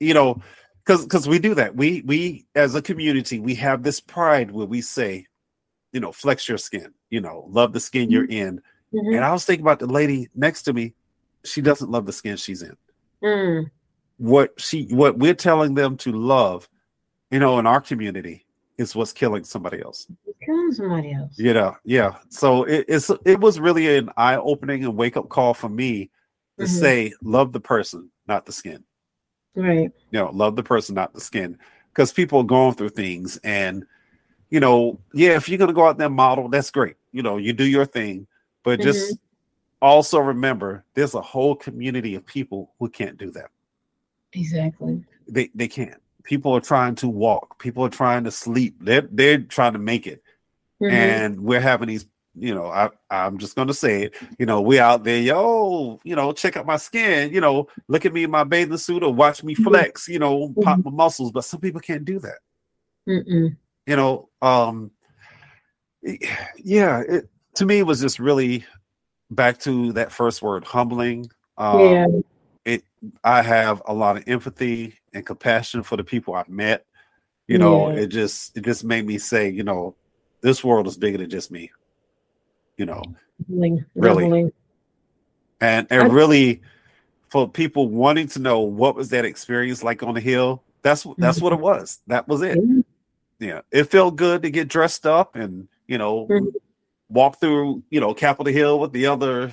[0.00, 0.40] you know,
[0.84, 1.74] because because we do that.
[1.74, 5.26] We we as a community we have this pride where we say,
[5.92, 6.92] you know, flex your skin.
[7.10, 8.60] You know, love the skin you're in.
[8.94, 9.16] Mhm.
[9.16, 10.94] And I was thinking about the lady next to me.
[11.44, 12.76] She doesn't love the skin she's in.
[13.22, 13.70] Mm.
[14.18, 16.68] What she what we're telling them to love,
[17.30, 18.45] you know, in our community
[18.78, 20.06] is what's killing somebody else.
[20.44, 21.38] Killing somebody else.
[21.38, 22.16] You know, yeah.
[22.28, 26.10] So it, it's it was really an eye opening and wake up call for me
[26.58, 26.68] to Mhm.
[26.68, 28.84] say, love the person, not the skin.
[29.54, 29.90] Right.
[30.10, 31.58] You know, love the person, not the skin.
[31.92, 33.84] Because people are going through things, and
[34.50, 36.96] you know, yeah, if you're gonna go out there and model, that's great.
[37.12, 38.26] You know, you do your thing,
[38.62, 39.16] but just
[39.80, 43.50] also remember, there's a whole community of people who can't do that.
[44.34, 45.02] Exactly.
[45.26, 46.00] They they can't.
[46.26, 47.58] People are trying to walk.
[47.58, 48.76] People are trying to sleep.
[48.80, 50.22] They're they're trying to make it.
[50.82, 50.92] Mhm.
[50.92, 52.04] and we're having these
[52.38, 54.14] you know, I I'm just gonna say it.
[54.38, 57.32] You know, we out there, yo, you know, check out my skin.
[57.32, 60.06] You know, look at me in my bathing suit or watch me flex.
[60.06, 61.32] You know, pop my muscles.
[61.32, 62.38] But some people can't do that.
[63.08, 63.56] Mm-mm.
[63.86, 64.90] You know, um,
[66.58, 67.02] yeah.
[67.08, 68.66] It to me it was just really
[69.30, 71.30] back to that first word, humbling.
[71.56, 72.06] Um, yeah.
[72.66, 72.82] It.
[73.24, 76.84] I have a lot of empathy and compassion for the people I've met.
[77.46, 78.00] You know, Yeah.
[78.02, 79.94] it just it just made me say, you know,
[80.40, 81.70] this world is bigger than just me.
[82.76, 83.02] You know,
[83.48, 83.86] Really?
[83.94, 84.52] humbling.
[85.60, 86.60] and I- and really
[87.28, 90.62] for people wanting to know what was that experience like on the hill.
[90.82, 92.00] That's that's what it was.
[92.08, 92.58] That was it.
[92.58, 92.84] Mhm.
[93.38, 96.52] Yeah, it felt good to get dressed up and you know Mhm.
[97.08, 99.52] walk through you know Capitol Hill with the other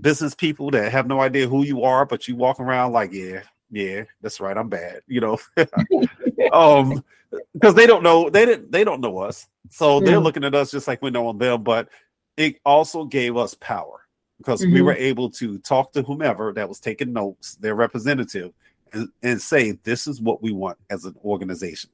[0.00, 3.42] business people that have no idea who you are, but you walk around like, yeah,
[3.70, 5.38] yeah, that's right, I'm bad, you know.
[6.52, 7.04] um,
[7.52, 10.24] because they don't know they didn't they don't know us, so they're Mhm.
[10.24, 11.62] looking at us just like we know on them.
[11.62, 11.88] But
[12.36, 14.00] it also gave us power
[14.38, 14.84] because we Mhm.
[14.84, 18.52] were able to talk to whomever that was taking notes, their representative,
[18.92, 21.90] and, and say, this is what we want as an organization.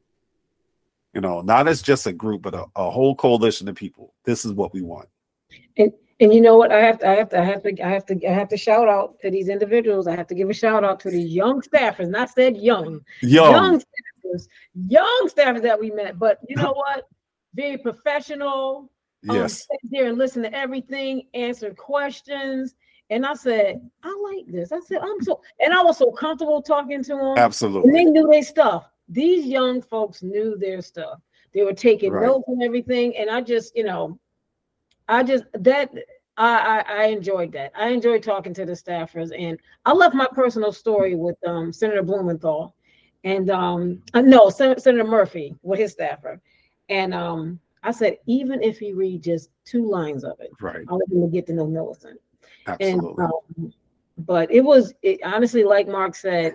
[1.15, 4.15] You know, not as just a group, but a, a whole coalition of people.
[4.25, 5.09] This is what we want.
[6.21, 6.71] And you know what?
[6.71, 8.57] I have to I have to I have to I have to I have to
[8.57, 10.07] shout out to these individuals.
[10.07, 12.09] I have to give a shout out to these young staffers.
[12.09, 16.19] Not said young, Young, young staffers, young staffers that we met.
[16.19, 17.09] But you know what?
[17.55, 18.91] Very professional.
[19.29, 22.75] Um, yes, sat there and listen to everything, answer questions.
[23.11, 24.71] And I said, I like this.
[24.73, 27.21] I said, I'm so, and I was so comfortable talking to them.
[27.21, 27.91] And absolutely.
[27.91, 28.89] they knew their stuff.
[29.09, 31.19] These young folks knew their stuff.
[31.53, 32.27] They were taking Right.
[32.27, 33.17] notes and everything.
[33.17, 34.19] And I just, you know,
[35.11, 35.93] I just that
[36.37, 37.73] I, I I enjoyed that.
[37.77, 42.03] I enjoyed talking to the staffers, and I left my personal story with um, Senator
[42.03, 42.75] Blumenthal,
[43.25, 46.41] and um, uh, no, Sen- Senator Murphy with his staffer,
[46.89, 50.93] and um, I said even if he read just two lines of it, Right, I
[50.93, 52.21] want him to get to know Millicent.
[52.67, 53.25] And absolutely.
[53.25, 53.75] um,
[54.19, 56.55] but it was it, honestly, like Mark said,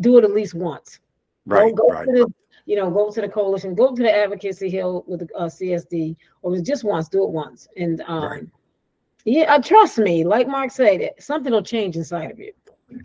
[0.00, 0.98] do it at least once.
[1.46, 2.06] right, go, go right.
[2.06, 2.34] to the,
[2.66, 6.16] you know, go to the coalition, go to the advocacy hill with the uh, CSD,
[6.42, 8.46] or just once, do it once, and um, Right.
[9.24, 12.52] yeah, uh, trust me, like Mark said, it- something will change inside of you.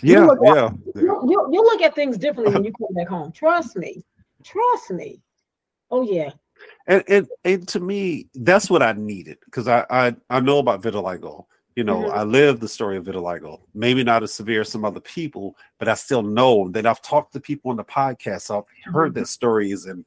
[0.03, 0.71] Yeah, look yeah.
[0.95, 3.31] You'll, you'll, you'll look at things differently when you come back home.
[3.31, 4.03] Trust me,
[4.43, 5.21] trust me.
[5.89, 6.31] Oh yeah,
[6.87, 10.81] and and and to me that's what i needed because I, I i know about
[10.81, 11.45] vitiligo
[11.75, 12.11] you know Mhm.
[12.13, 15.87] i live the story of vitiligo maybe not as severe as some other people but
[15.87, 19.25] i still know that i've talked to people on the podcast so i've heard their
[19.25, 20.03] stories and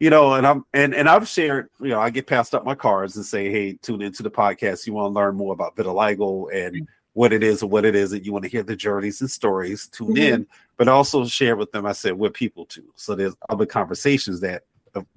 [0.00, 2.74] you know and i'm and and i've shared you know i get passed up my
[2.74, 4.86] cards and say hey tune into the podcast.
[4.86, 8.10] You want to learn more about vitiligo and what it is or what it is
[8.10, 10.18] that you want to hear the journeys and stories tune Mhm.
[10.32, 10.46] in.
[10.76, 12.86] But also share with them i said we're people too.
[12.96, 14.62] So there's other conversations that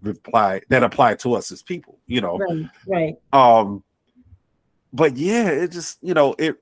[0.06, 2.38] apply that apply to us as people you know?
[2.38, 3.16] Right, right.
[3.32, 3.84] um
[4.94, 6.56] but yeah it just you know it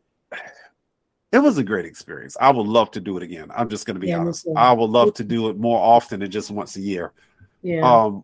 [1.32, 2.36] it was a great experience.
[2.42, 3.52] I would love to do it again.
[3.56, 4.46] I'm just going to be Yeah, honest.
[4.58, 7.14] i would love to do it more often than just once a year.
[7.62, 8.24] Yeah, um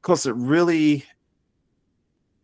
[0.00, 1.04] because it really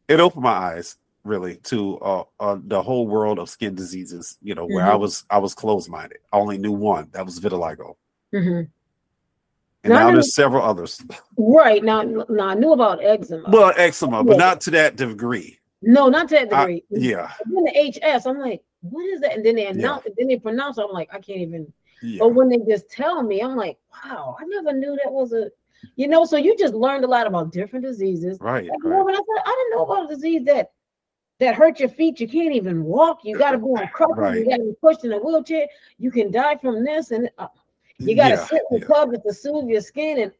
[0.09, 4.55] it opened my eyes really to uh, uh the whole world of skin diseases you
[4.55, 5.01] know where i Mhm.
[5.01, 7.97] was i was closed-minded i only knew one that was vitiligo.
[8.33, 8.63] Hmm
[9.85, 11.01] and No, I now know- there's several others.
[11.39, 11.83] Right.
[11.85, 13.49] Now, now I knew about eczema.
[13.51, 14.39] well eczema but Yeah.
[14.47, 16.85] not to that degree no, not to that I- degree.
[16.91, 19.37] yeah Then the HS, I'm like, what is that?
[19.37, 20.85] And then they announce it, then they pronounce it.
[20.87, 21.73] I'm like, I can't even.
[22.03, 25.33] yeah But when they just tell me, I'm like, wow, I never knew that was
[25.33, 25.51] a,
[25.97, 26.25] you know.
[26.25, 28.39] So you just learned a lot about different diseases.
[28.41, 29.05] right, you right.
[29.05, 30.71] when I said I didn't know about a disease that
[31.41, 32.21] that hurt your feet.
[32.21, 33.21] You can't even walk.
[33.25, 34.17] You got to be on crutches.
[34.19, 34.39] Right.
[34.39, 35.67] You got to be pushed in a wheelchair.
[35.99, 37.49] You can die from this, and uh,
[37.99, 38.87] you got to Yeah, sit in yeah.
[38.87, 40.21] tub to soothe your skin.
[40.21, 40.33] And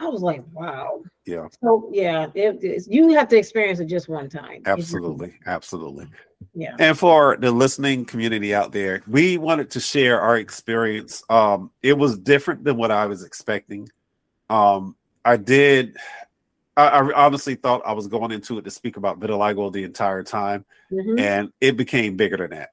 [0.00, 1.02] I was like, wow.
[1.26, 1.48] Yeah.
[1.62, 4.62] So yeah, it, you have to experience it just one time.
[4.64, 6.06] Absolutely, absolutely.
[6.54, 6.74] Yeah.
[6.78, 11.22] And for the listening community out there, we wanted to share our experience.
[11.28, 13.88] Um, it was different than what I was expecting.
[14.48, 15.96] Um, I did.
[16.78, 20.22] I, I honestly thought I was going into it to speak about vitiligo the entire
[20.22, 21.20] time, Mhm.
[21.20, 22.70] and it became bigger than that.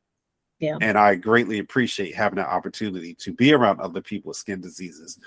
[0.59, 0.77] Yeah.
[0.79, 5.19] And I greatly appreciate having the opportunity to be around other people with skin diseases,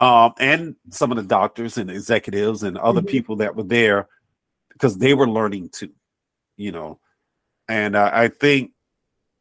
[0.00, 3.08] um, and some of the doctors and executives and other Mhm.
[3.08, 4.08] people that were there
[4.72, 5.92] because they were learning too,
[6.56, 7.00] you know.
[7.68, 8.72] And uh, I think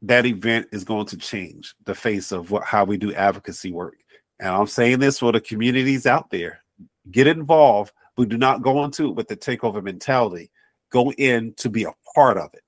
[0.01, 3.97] that event is going to change the face of what how we do advocacy work.
[4.39, 6.63] And I'm saying this for the communities out there:
[7.11, 10.51] get involved, but do not go into it with the takeover mentality.
[10.89, 12.63] Go in to be a part of it,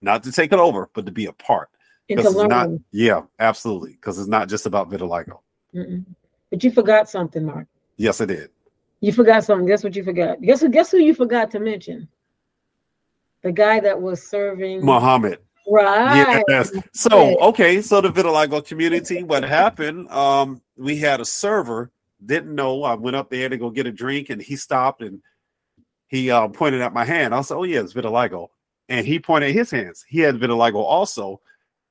[0.00, 1.68] not to take it over, but to be a part.
[2.08, 2.48] It's learn.
[2.48, 5.40] not, yeah, absolutely, because it's not just about vitiligo.
[5.74, 6.04] Mm-mm.
[6.50, 7.66] But you forgot something, Mark.
[7.96, 8.50] Yes, I did.
[9.00, 9.66] You forgot something.
[9.66, 10.40] Guess what you forgot?
[10.40, 10.68] Guess who?
[10.68, 12.08] Guess who you forgot to mention?
[13.42, 15.38] the guy that was serving Muhammad.
[15.70, 16.42] Right.
[16.48, 16.72] Yes.
[16.92, 20.08] So okay, so the vitiligo community, what happened?
[20.10, 21.90] Um, we had a server,
[22.24, 22.84] didn't know.
[22.84, 25.20] I went up there to go get a drink, and he stopped and
[26.06, 27.34] he uh, pointed at my hand.
[27.34, 28.48] I said, "Oh yeah, it's vitiligo,"
[28.88, 30.04] and he pointed at his hands.
[30.08, 31.40] He had vitiligo also,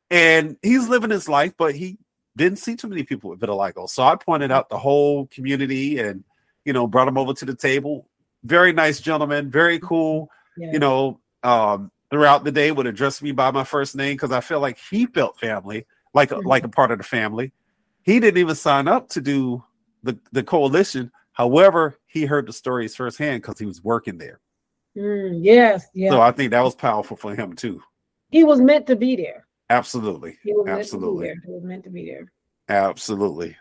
[0.09, 1.97] and he's living his life, but he
[2.37, 3.89] didn't see too many people with vitiligo.
[3.89, 6.23] So I pointed out the whole community, and
[6.63, 8.07] you know, brought him over to the table.
[8.43, 10.29] Very nice gentleman, very cool.
[10.57, 10.71] Yeah.
[10.73, 14.39] You know, um, throughout the day would address me by my first name because I
[14.41, 16.45] felt like he felt family, like a, Mhm.
[16.45, 17.51] like a part of the family.
[18.03, 19.63] He didn't even sign up to do
[20.03, 21.11] the the coalition.
[21.33, 24.39] However, he heard the stories firsthand because he was working there.
[24.95, 26.09] Mm, yes, yeah.
[26.11, 27.81] So I think that was powerful for him too.
[28.29, 29.46] he was meant to be there.
[29.69, 30.37] Absolutely,
[30.67, 31.27] Absolutely.
[31.27, 31.41] meant to be there.
[31.45, 32.31] He was meant to be there.
[32.69, 33.55] absolutely.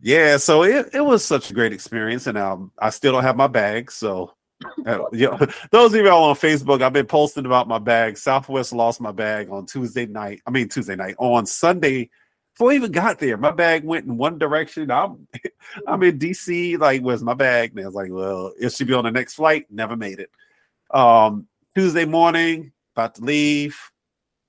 [0.00, 0.36] Yeah.
[0.36, 3.46] So it, it was such a great experience, and um, I still don't have my
[3.48, 3.90] bag.
[3.90, 4.32] So.
[4.86, 5.36] Uh, yeah,
[5.70, 8.16] those of you all on Facebook, I've been posting about my bag.
[8.16, 10.40] Southwest lost my bag on Tuesday night.
[10.46, 12.10] I mean Tuesday night on Sunday.
[12.54, 14.90] Before I even got there, my bag went in one direction.
[14.90, 15.28] I'm
[15.86, 16.78] I'm in DC.
[16.78, 17.72] Like, where's my bag?
[17.72, 19.66] And I was like, well, it should be on the next flight.
[19.70, 20.30] Never made it.
[20.90, 23.78] Um, Tuesday morning, about to leave.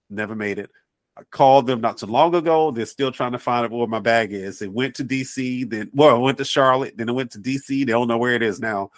[0.09, 0.69] Never made it.
[1.17, 2.69] I called them not too long ago.
[2.71, 4.61] They're still trying to find out where my bag is.
[4.61, 7.67] It went to DC, then well, it went to Charlotte, then it went to DC.
[7.67, 8.91] They don't know where it is now.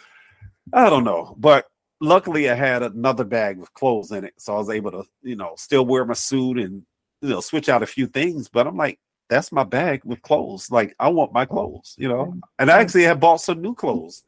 [0.73, 1.65] I don't know, but
[2.01, 5.35] luckily I had another bag with clothes in it, so I was able to, you
[5.35, 6.83] know, still wear my suit and
[7.21, 8.49] you know switch out a few things.
[8.49, 8.99] But I'm like,
[9.29, 10.69] that's my bag with clothes.
[10.69, 12.25] Like I want my clothes, you know.
[12.25, 12.39] Mm-hmm.
[12.59, 14.23] And I actually have bought some new clothes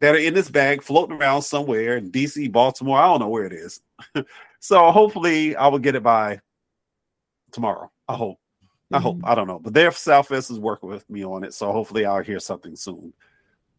[0.00, 2.98] that are in this bag floating around somewhere in DC, Baltimore.
[2.98, 3.80] I don't know where it is.
[4.60, 6.40] so hopefully I will get it by
[7.52, 7.90] tomorrow.
[8.08, 8.38] I hope.
[8.92, 9.18] I hope.
[9.24, 9.58] I don't know.
[9.58, 11.54] But their Southwest is working with me on it.
[11.54, 13.12] So hopefully I'll hear something soon.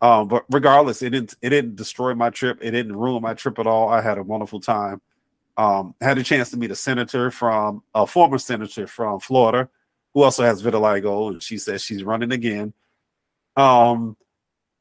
[0.02, 2.60] Um, but regardless, it didn't it didn't destroy my trip.
[2.62, 3.90] It didn't ruin my trip at all.
[3.90, 5.02] I had a wonderful time.
[5.56, 9.70] Um, had a chance to meet a senator from a former senator from Florida
[10.14, 12.74] who also has vitiligo, and she says she's running again.
[13.56, 14.18] Um,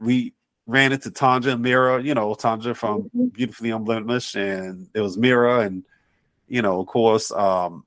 [0.01, 0.34] we
[0.66, 3.32] ran into Tanja and Mira, you know, Tanja from Mhm.
[3.32, 5.84] Beautifully Unblemished, and it was Mira, and
[6.49, 7.84] you know, of course, um,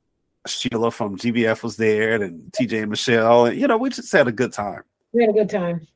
[0.50, 4.28] Sheila from GVF was there, and TJ and Michelle, and you know, we just had
[4.28, 4.84] a good time.
[5.14, 5.88] We had a good time.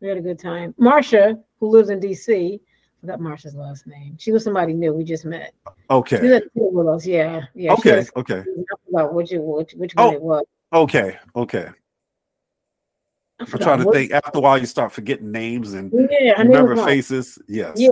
[0.00, 0.74] We had a good time.
[0.80, 2.60] Marsha, who lives in DC,
[3.00, 4.16] forgot Marsha's last name.
[4.18, 4.92] She was somebody new.
[4.92, 5.54] We just met.
[5.66, 7.06] She Okay, was at with us.
[7.06, 7.72] Yeah, yeah.
[7.74, 8.42] okay, was- okay,
[8.86, 10.12] forgot which which, which one Oh.
[10.12, 10.44] it was.
[10.72, 11.68] okay, okay.
[13.40, 14.12] I'm trying to what- think.
[14.12, 17.38] After a while, you start forgetting names and Yeah, remember faces.
[17.48, 17.72] Yes.
[17.76, 17.88] Yeah.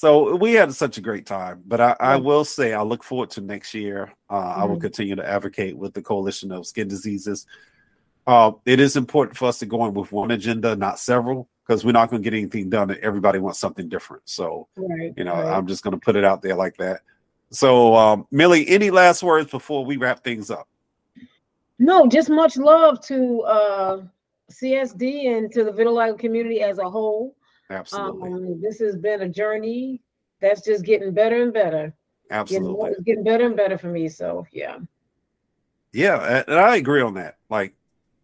[0.00, 1.62] So we had such a great time.
[1.66, 4.10] But I, I will say, I look forward to next year.
[4.30, 4.80] Uh, I will Mhm.
[4.80, 7.44] continue to advocate with the Coalition of Skin Diseases.
[8.26, 11.84] Uh, it is important for us to go in with one agenda, not several, because
[11.84, 12.96] we're not going to get anything done.
[13.02, 14.22] Everybody wants something different.
[14.24, 15.12] So, Right.
[15.18, 15.52] you know, right.
[15.52, 17.02] I'm just going to put it out there like that.
[17.50, 20.66] So, um, Millie, any last words before we wrap things up?
[21.78, 24.02] No, just much love to uh,
[24.50, 27.34] CSD and to the vitiligo community as a whole.
[27.70, 28.30] Absolutely.
[28.32, 30.00] Um, this has been a journey
[30.40, 31.94] that's just getting better and better.
[32.28, 32.72] Getting, Absolutely.
[32.72, 34.08] more- it's getting better and better for me.
[34.08, 34.78] So yeah,
[35.92, 37.36] Yeah, and I agree on that.
[37.48, 37.74] Like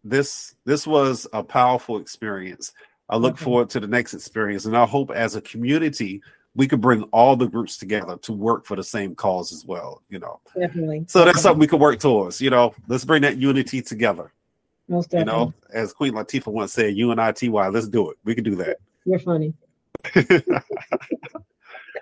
[0.03, 2.73] this this was a powerful experience.
[3.09, 3.43] I look Okay.
[3.45, 6.21] forward to the next experience and I hope as a community
[6.55, 10.01] we could bring all the groups together to work for the same cause as well,
[10.09, 10.39] you know.
[10.59, 11.05] definitely.
[11.07, 12.73] So that's something we could work towards, you know.
[12.87, 14.33] Let's bring that unity together.
[14.87, 15.33] Most definitely.
[15.33, 18.17] You know, as Queen Latifah once said, UNITY, let's do it.
[18.23, 18.77] We can do that.
[19.07, 19.53] You're funny.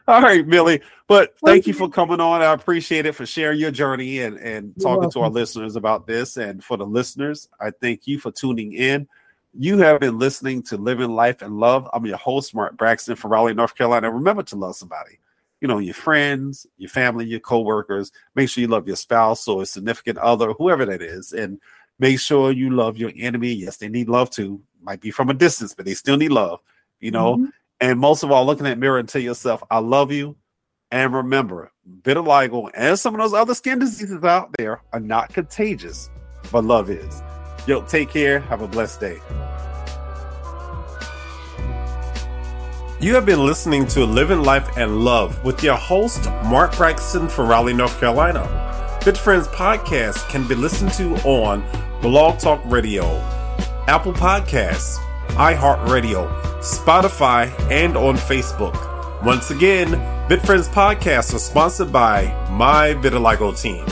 [0.08, 0.82] All right, Millie.
[1.08, 2.42] But thank you for coming on.
[2.42, 6.08] I appreciate it for sharing your journey and, and You're talking to our listeners about
[6.08, 6.38] this.
[6.38, 9.08] And for the listeners, I thank you for tuning in.
[9.54, 11.88] You have been listening to Living Life and Love.
[11.94, 14.12] I'm your host, Mark Braxton from Raleigh, North Carolina.
[14.12, 15.20] Remember to love somebody.
[15.62, 18.12] You know, your friends, your family, your co-workers.
[18.34, 21.34] Make sure you love your spouse or a significant other, whoever that is.
[21.34, 21.62] And
[22.00, 23.54] make sure you love your enemy.
[23.54, 24.60] Yes, they need love too.
[24.82, 26.62] Might be from a distance, but they still need love.
[27.00, 27.50] You know, Mhm.
[27.82, 30.36] and most of all, looking at mirror and tell yourself, I love you.
[30.92, 31.72] And remember,
[32.04, 36.10] vitiligo and some of those other skin diseases out there are not contagious,
[36.52, 37.22] but love is.
[37.68, 38.40] Yo, take care.
[38.42, 39.20] Have a blessed day.
[43.02, 47.48] You have been listening to Living Life and Love with your host, Mark Braxton from
[47.50, 48.42] Raleigh, North Carolina.
[49.02, 51.64] VitFriends podcast can be listened to on
[52.02, 53.04] Blog Talk Radio,
[53.88, 54.98] Apple Podcasts,
[55.30, 58.76] iHeartRadio, Spotify, and on Facebook.
[59.24, 59.88] Once again,
[60.30, 63.86] VitFriends podcasts are sponsored by My Vitiligo Team.